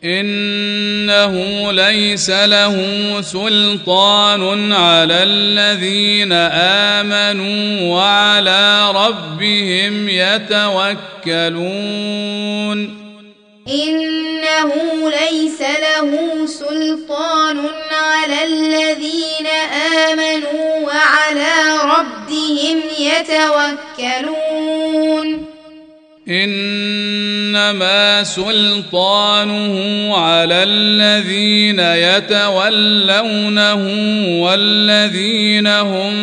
[0.07, 1.33] إنه
[1.71, 2.75] ليس له
[3.21, 6.31] سلطان على الذين
[7.01, 11.57] آمنوا وعلى ربهم يتوكلون.
[13.67, 14.71] إنه
[15.09, 16.09] ليس له
[16.45, 17.57] سلطان
[17.91, 19.47] على الذين
[20.07, 22.81] آمنوا وعلى ربهم
[24.19, 25.56] يتوكلون.
[26.29, 29.75] إنما سلطانه
[30.17, 33.83] على الذين يتولونه
[34.43, 36.13] والذين هم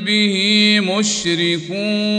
[0.00, 2.16] به مشركون.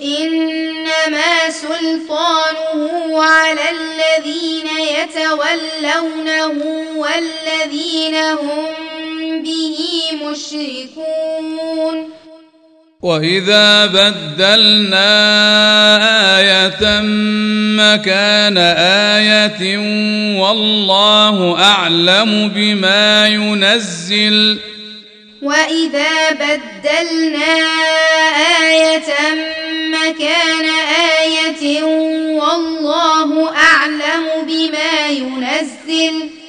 [0.00, 6.58] إنما سلطانه على الذين يتولونه
[6.96, 8.66] والذين هم
[9.42, 9.76] به
[10.24, 12.23] مشركون.
[13.04, 15.10] واذا بدلنا
[16.40, 17.00] إيه
[17.76, 19.78] مكان إيه
[20.40, 24.58] والله اعلم بما ينزل
[25.42, 27.56] واذا بدلنا
[28.60, 29.04] إيه
[29.90, 30.66] مكان
[31.00, 31.82] إيه
[32.40, 36.43] والله اعلم بما ينزل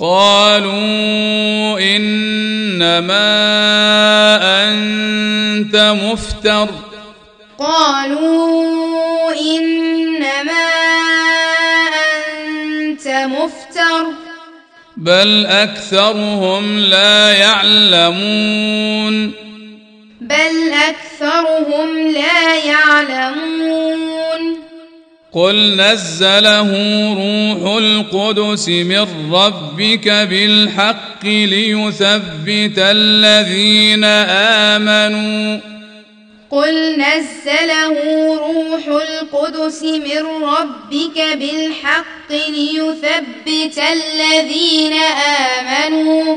[0.00, 3.24] قالوا إنما
[4.64, 6.68] أنت مفتر.
[7.58, 10.68] قالوا إنما
[12.16, 14.06] أنت مفتر.
[14.96, 19.32] بل أكثرهم لا يعلمون.
[20.20, 24.69] بل أكثرهم لا يعلمون.
[25.32, 26.70] قل نزله
[27.14, 34.04] روح القدس من ربك بالحق ليثبت الذين
[34.74, 35.60] امنوا
[36.50, 37.96] قل نزله
[38.36, 44.92] روح القدس من ربك بالحق ليثبت الذين
[45.62, 46.36] امنوا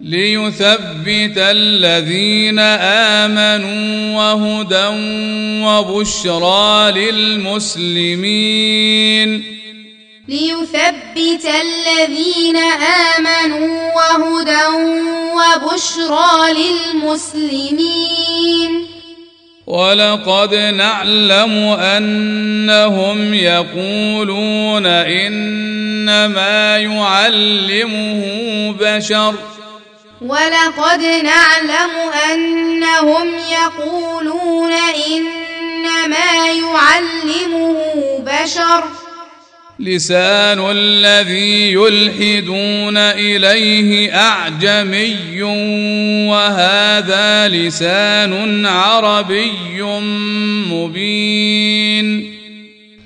[0.00, 4.86] ليثبت الذين آمنوا وهدى
[5.64, 8.00] وبشرى للمسلمين.
[10.28, 12.56] ليثبت الذين
[13.16, 14.66] آمنوا وهدى
[15.36, 16.52] وبشرى
[17.02, 18.86] للمسلمين.
[19.66, 28.22] ولقد نعلم أنهم يقولون إنما يعلمه
[28.80, 29.59] بشر.
[30.20, 31.90] ولقد نعلم
[32.32, 34.72] أنهم يقولون
[35.06, 37.76] إنما يعلمه
[38.18, 38.84] بشر.
[39.78, 45.42] لسان الذي يلحدون إليه أعجمي
[46.30, 49.82] وهذا لسان عربي
[50.70, 52.39] مبين.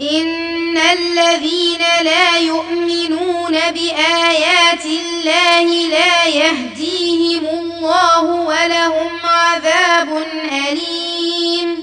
[0.00, 10.08] إن الذين لا يؤمنون بآيات الله لا يهديهم الله ولهم عذاب
[10.52, 11.76] أليم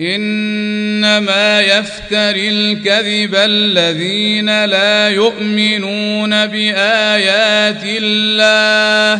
[0.00, 9.14] انما يفتري الكذب الذين لا يؤمنون بايات الله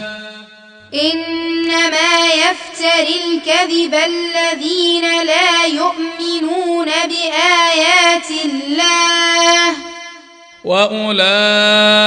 [0.95, 2.11] إنما
[2.81, 9.77] يفتري الكذب الذين لا يؤمنون بآيات الله
[10.65, 12.07] واولئك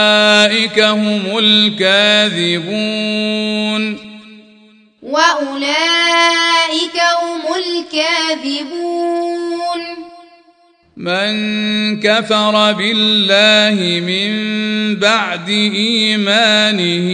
[0.79, 2.63] هم الكاذبون
[5.03, 9.03] وأولئك هم الكاذبون
[10.97, 14.33] من كفر بالله من
[14.95, 17.09] بعد ايمانه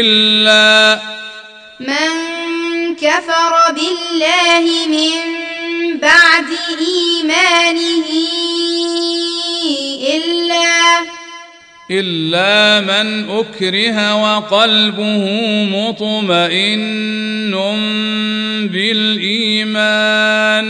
[0.00, 1.00] الا
[1.80, 2.12] من
[2.96, 5.12] كفر بالله من
[5.98, 6.46] بعد
[6.80, 8.08] إيمانه
[10.14, 10.70] إلا
[11.90, 15.24] إلا من أكره وقلبه
[15.64, 17.52] مطمئن
[18.72, 20.66] بالإيمان.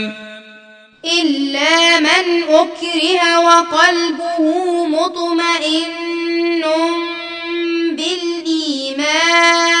[1.21, 4.39] إلا من أكره وقلبه
[4.85, 6.63] مطمئن
[7.91, 9.80] بالإيمان.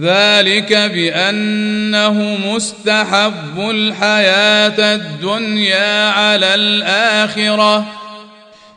[0.00, 7.86] ذلك بأنه مستحب الحياة الدنيا على الآخرة.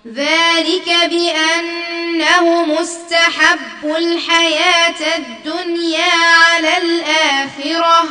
[0.07, 6.13] ذلك بأنه مستحب الحياة الدنيا
[6.51, 8.03] على الآخرة.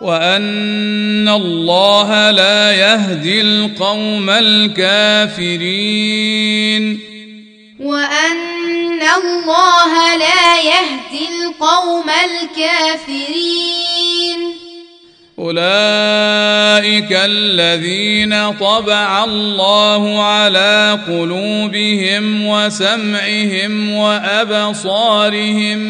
[0.00, 5.50] وأن الله لا يهدي القوم الكافرين.
[7.80, 13.80] وأن الله لا يهدي القوم الكافرين.
[15.38, 25.80] أولئك الذين طبع الله على قلوبهم وسمعهم وأبصارهم.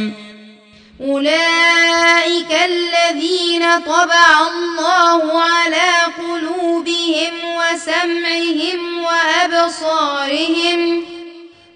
[1.00, 10.80] أولئك الذين طبع الله على قلوبهم وسمعهم وأبصارهم.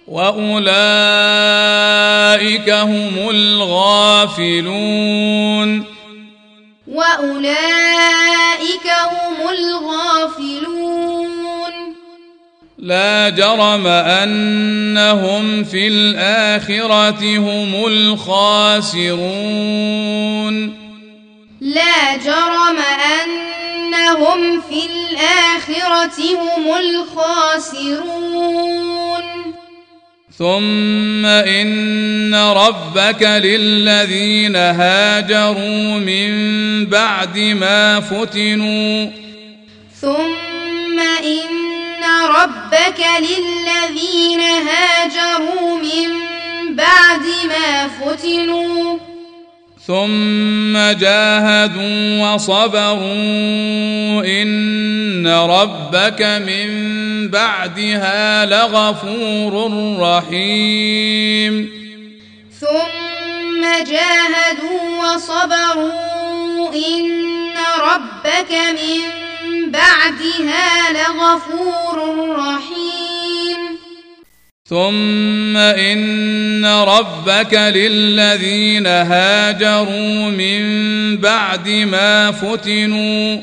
[0.09, 1.41] واولئك
[2.71, 4.65] هم الغافلون
[6.89, 10.95] وأولئك هم الغافلون
[12.79, 19.25] لا جرم أنهم في الآخرة هم الخاسرون
[21.61, 22.79] لا جرم
[23.23, 28.35] أنهم في الآخرة هم الخاسرون
[30.39, 36.31] ثم ان ربك للذين هاجروا من
[36.87, 39.11] بعد ما فتنوا
[40.01, 46.11] ثم إن ربك للذين هاجروا من
[46.77, 48.99] بعد ما فتنوا
[49.87, 56.69] ثم جاهدوا وصبروا إن ربك من
[57.29, 59.53] بعدها لغفور
[60.01, 61.71] رحيم.
[62.61, 69.01] ثم جاهدوا وصبروا إن ربك من
[69.71, 71.97] بعدها لغفور
[72.39, 73.14] رحيم.
[74.69, 80.63] ثم ان ربك للذين هاجروا من
[81.17, 83.41] بعد ما فتنوا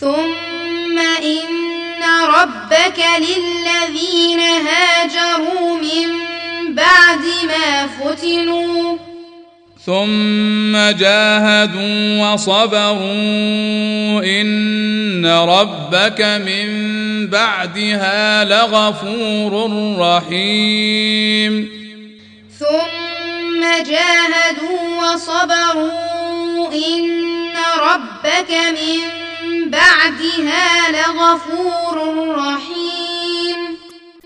[0.00, 6.08] ثم إن ربك للذين هاجروا من
[6.74, 8.96] بعد ما فتنوا
[9.86, 13.02] ثم جاهدوا وصبروا
[14.24, 16.66] إن ربك من
[17.26, 19.52] بعدها لغفور
[19.98, 21.68] رحيم.
[22.58, 23.60] ثم
[23.90, 31.96] جاهدوا وصبروا إن ربك من بعدها لغفور
[32.38, 33.01] رحيم.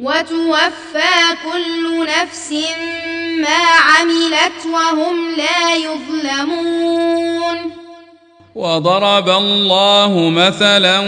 [0.00, 1.14] وتوفى
[1.44, 2.52] كل نفس
[3.42, 7.58] ما عملت وهم لا يظلمون.
[8.54, 10.98] وضرب الله مثلا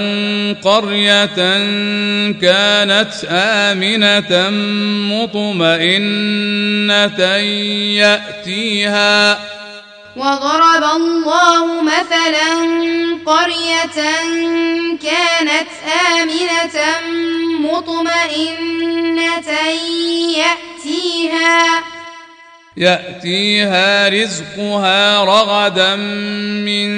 [0.65, 1.39] قرية
[2.31, 4.51] كانت آمنة
[5.15, 7.21] مطمئنة
[8.03, 9.39] يأتيها.
[10.17, 12.55] وضرب الله مثلا
[13.31, 14.01] قرية
[15.03, 15.71] كانت
[16.19, 16.77] آمنة
[17.61, 19.51] مطمئنة
[20.37, 21.83] يأتيها
[22.77, 25.97] يأتيها رزقها رغدا
[26.67, 26.91] من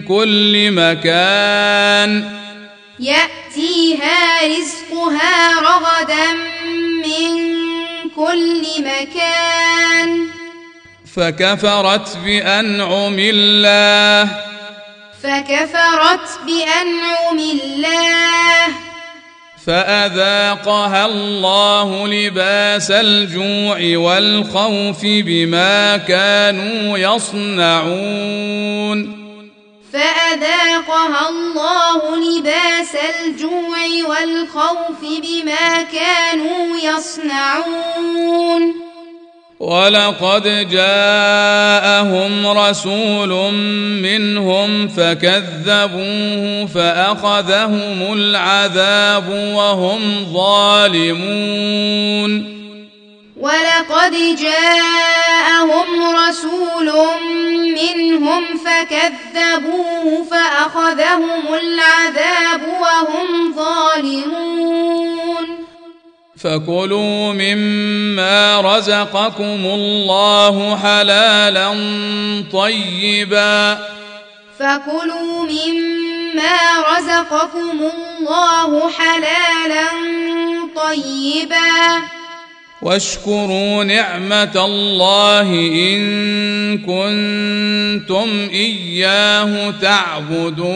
[0.00, 2.38] كل مكان.
[3.00, 6.32] يأتيها رزقها رغدا
[7.04, 7.30] من
[8.16, 10.26] كل مكان.
[11.16, 14.47] فكفرت بأنعم الله.
[15.22, 18.66] فكفرت بأنعم الله.
[19.66, 28.18] فأذاقها الله لباس الجوع والخوف بما كانوا يصنعون.
[29.92, 33.78] فأذاقها الله لباس الجوع
[34.08, 38.87] والخوف بما كانوا يصنعون.
[39.60, 43.52] ولقد جاءهم رسول
[44.02, 51.38] منهم فكذبوه فأخذهم العذاب وهم ظالمون
[53.36, 56.92] ولقد جاءهم رسول
[57.78, 65.57] منهم فكذبوه فأخذهم العذاب وهم ظالمون
[66.40, 71.70] فكلوا مما رزقكم الله حلالا
[72.52, 73.78] طيبا.
[74.58, 76.58] فكلوا مما
[76.96, 79.86] رزقكم الله حلالا
[80.76, 82.02] طيبا.
[82.82, 85.50] واشكروا نعمة الله
[85.90, 90.68] إن كنتم إياه تعبدون.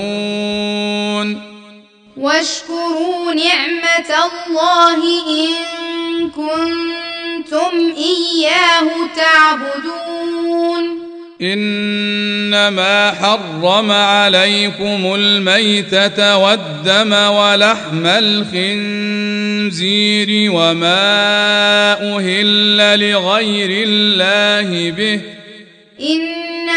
[2.17, 11.03] واشكروا نعمة الله إن كنتم إياه تعبدون.
[11.43, 19.73] إنما حرم عليكم الميتة والدم ولحم الخنزير
[20.53, 25.21] وما أهل لغير الله به.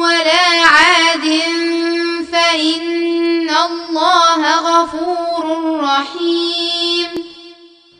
[0.00, 1.26] ولا عاد
[2.32, 5.44] فإن الله غفور
[5.84, 7.08] رحيم.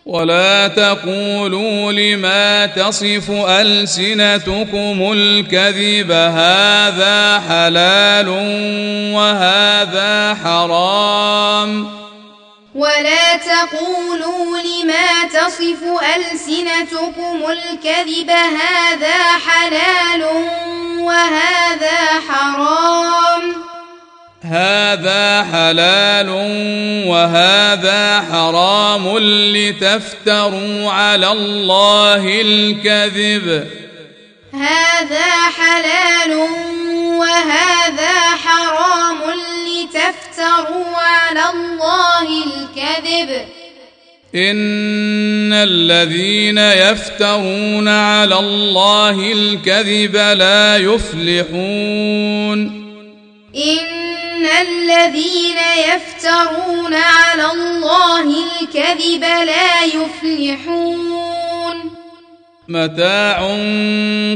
[0.06, 8.28] ولا تقولوا لما تصف ألسنتكم الكذب هذا حلال
[9.14, 11.99] وهذا حرام.
[12.80, 15.82] ولا تقولوا لما تصف
[16.16, 20.22] ألسنتكم الكذب هذا حلال
[20.98, 21.98] وهذا
[22.28, 23.54] حرام؟
[24.42, 26.28] هذا حلال
[27.06, 29.18] وهذا حرام
[29.56, 33.66] لتفتروا على الله الكذب.
[34.60, 36.36] هذا حلال
[37.18, 39.18] وهذا حرام
[39.66, 43.30] لتفتروا على الله الكذب.
[44.34, 52.58] إن الذين يفترون على الله الكذب لا يفلحون.
[53.56, 55.58] إن الذين
[55.88, 61.49] يفترون على الله الكذب لا يفلحون.
[62.70, 63.46] متاع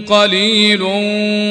[0.08, 0.82] قليل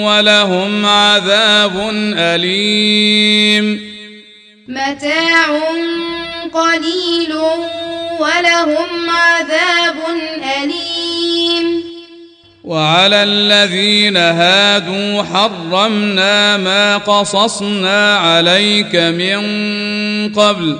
[0.01, 3.93] ولهم عذاب أليم.
[4.67, 5.59] متاع
[6.53, 7.33] قليل
[8.19, 9.95] ولهم عذاب
[10.63, 11.83] أليم.
[12.63, 19.43] وعلى الذين هادوا حرمنا ما قصصنا عليك من
[20.33, 20.79] قبل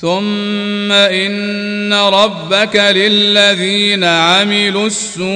[0.00, 5.28] ثم ان ربك للذين عملوا السوء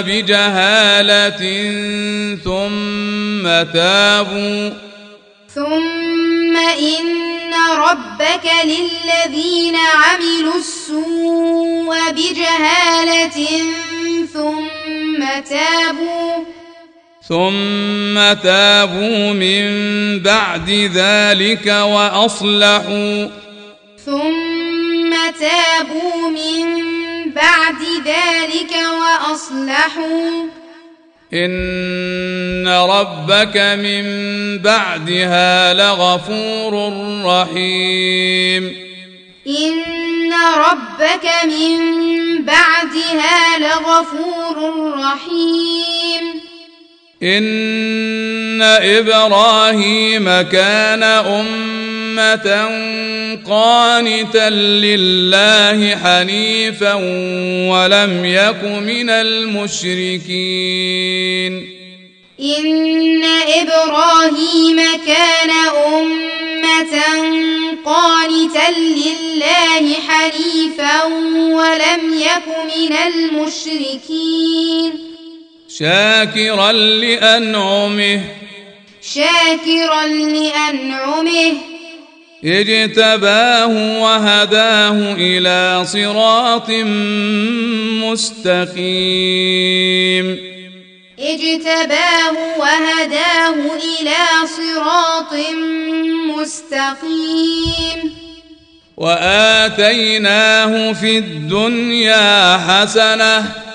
[0.00, 1.40] بجهاله
[2.44, 4.70] ثم تابوا
[5.54, 13.48] ثم ان ربك للذين عملوا السوء بجهاله
[14.32, 16.59] ثم تابوا
[17.30, 19.62] ثم تابوا من
[20.18, 23.26] بعد ذلك وأصلحوا.
[24.06, 26.64] ثم تابوا من
[27.30, 30.46] بعد ذلك وأصلحوا.
[31.34, 34.04] إن ربك من
[34.58, 36.92] بعدها لغفور
[37.24, 38.76] رحيم.
[39.46, 41.78] إن ربك من
[42.44, 44.56] بعدها لغفور
[44.98, 46.49] رحيم.
[47.22, 52.68] إن إبراهيم كان أمة
[53.46, 56.94] قانتا لله حنيفا
[57.70, 60.32] ولم يك من المشركين.
[62.40, 65.50] إن إبراهيم كان
[65.94, 66.94] أمة
[67.84, 74.30] قانتا لله حنيفا ولم يك من المشركين.
[75.80, 78.20] شاكرا لأنعمه.
[79.14, 81.52] شاكرا لأنعمه.
[82.44, 86.70] اجتباه وهداه إلى صراط
[88.04, 88.76] مستقيم.
[91.18, 95.34] اجتباه وهداه إلى صراط
[96.38, 98.14] مستقيم.
[98.96, 103.69] وآتيناه في الدنيا حسنة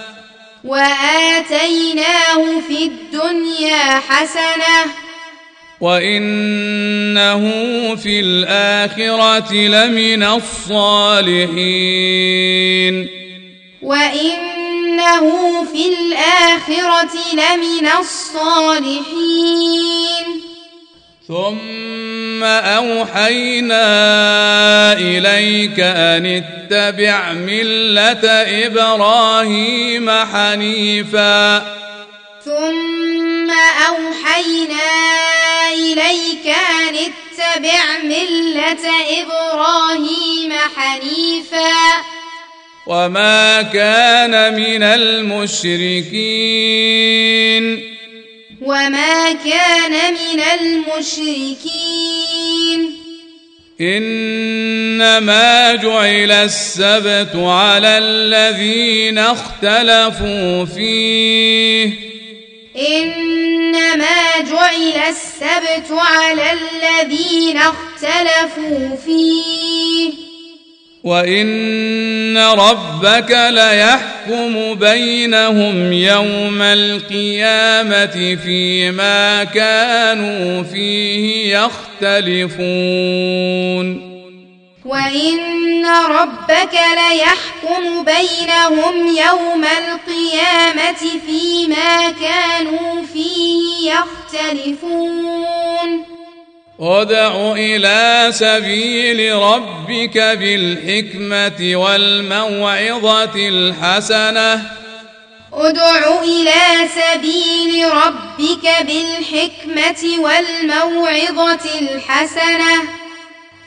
[0.65, 4.91] وآتيناه في الدنيا حسنة
[5.81, 7.41] وإنه
[7.95, 10.75] في الآخرة لمن الصالحين.
[13.81, 19.05] وإنه في الآخرة لمن الصالحين.
[21.27, 23.83] ثم أوحينا
[24.93, 28.29] إليك أن اتبع ملة
[28.65, 31.57] إبراهيم حنيفا.
[32.45, 33.51] ثم
[33.87, 34.91] أوحينا
[35.73, 38.85] إليك أن اتبع ملة
[39.21, 42.05] إبراهيم حنيفا.
[42.87, 45.95] وما كان من المشركين.
[48.61, 51.75] وما كان من المشركين.
[53.81, 61.93] إنما جعل السبت على الذين اختلفوا فيه.
[62.77, 70.24] إنما جعل السبت على الذين اختلفوا فيه.
[71.05, 82.55] وان ربك ليحكم بينهم يوم القيامه فيما كانوا فيه يختلفون
[84.85, 95.35] وان ربك ليحكم بينهم يوم القيامه فيما كانوا فيه يختلفون
[96.79, 104.61] ادع إلى سبيل ربك بالحكمة والموعظة الحسنة.
[105.53, 112.83] ادع إلى سبيل ربك بالحكمة والموعظة الحسنة.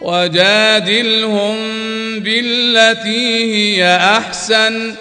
[0.01, 1.57] وجادلهم
[2.21, 4.95] بالتي هي أحسن.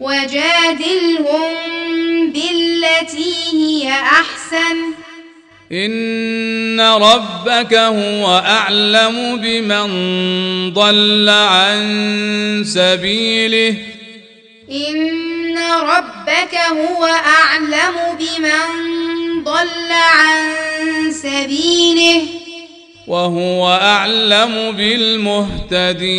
[0.00, 1.52] وجادلهم
[2.32, 5.01] بالتي هي أحسن.
[5.72, 9.88] ان ربك هو اعلم بمن
[10.72, 13.76] ضل عن سبيله
[14.70, 18.64] ان ربك هو اعلم بمن
[19.44, 20.42] ضل عن
[21.12, 22.22] سبيله
[23.06, 26.12] وهو اعلم بالمهتدين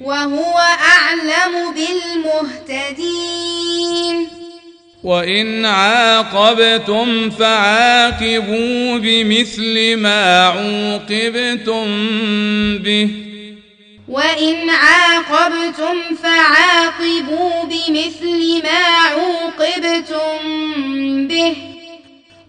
[0.00, 3.08] وهو أعلم بالمهتدين
[5.04, 11.86] وإن عاقبتم فعاقبوا بمثل ما عوقبتم
[12.78, 13.10] به.
[14.08, 20.38] وإن عاقبتم فعاقبوا بمثل ما عوقبتم
[21.28, 21.54] به.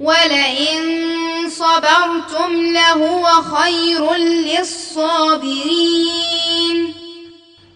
[0.00, 0.98] ولئن
[1.50, 5.48] صبرتم لهو خير للصابرين.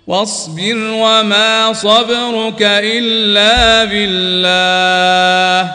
[0.07, 5.75] واصبر وما صبرك إلا بالله.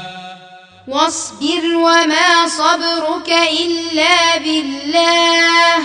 [0.87, 3.29] واصبر وما صبرك
[3.61, 5.77] إلا بالله.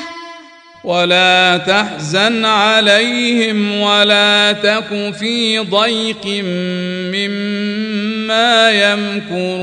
[0.84, 6.26] ولا تحزن عليهم ولا تك في ضيق
[7.14, 9.62] مما يمكرون.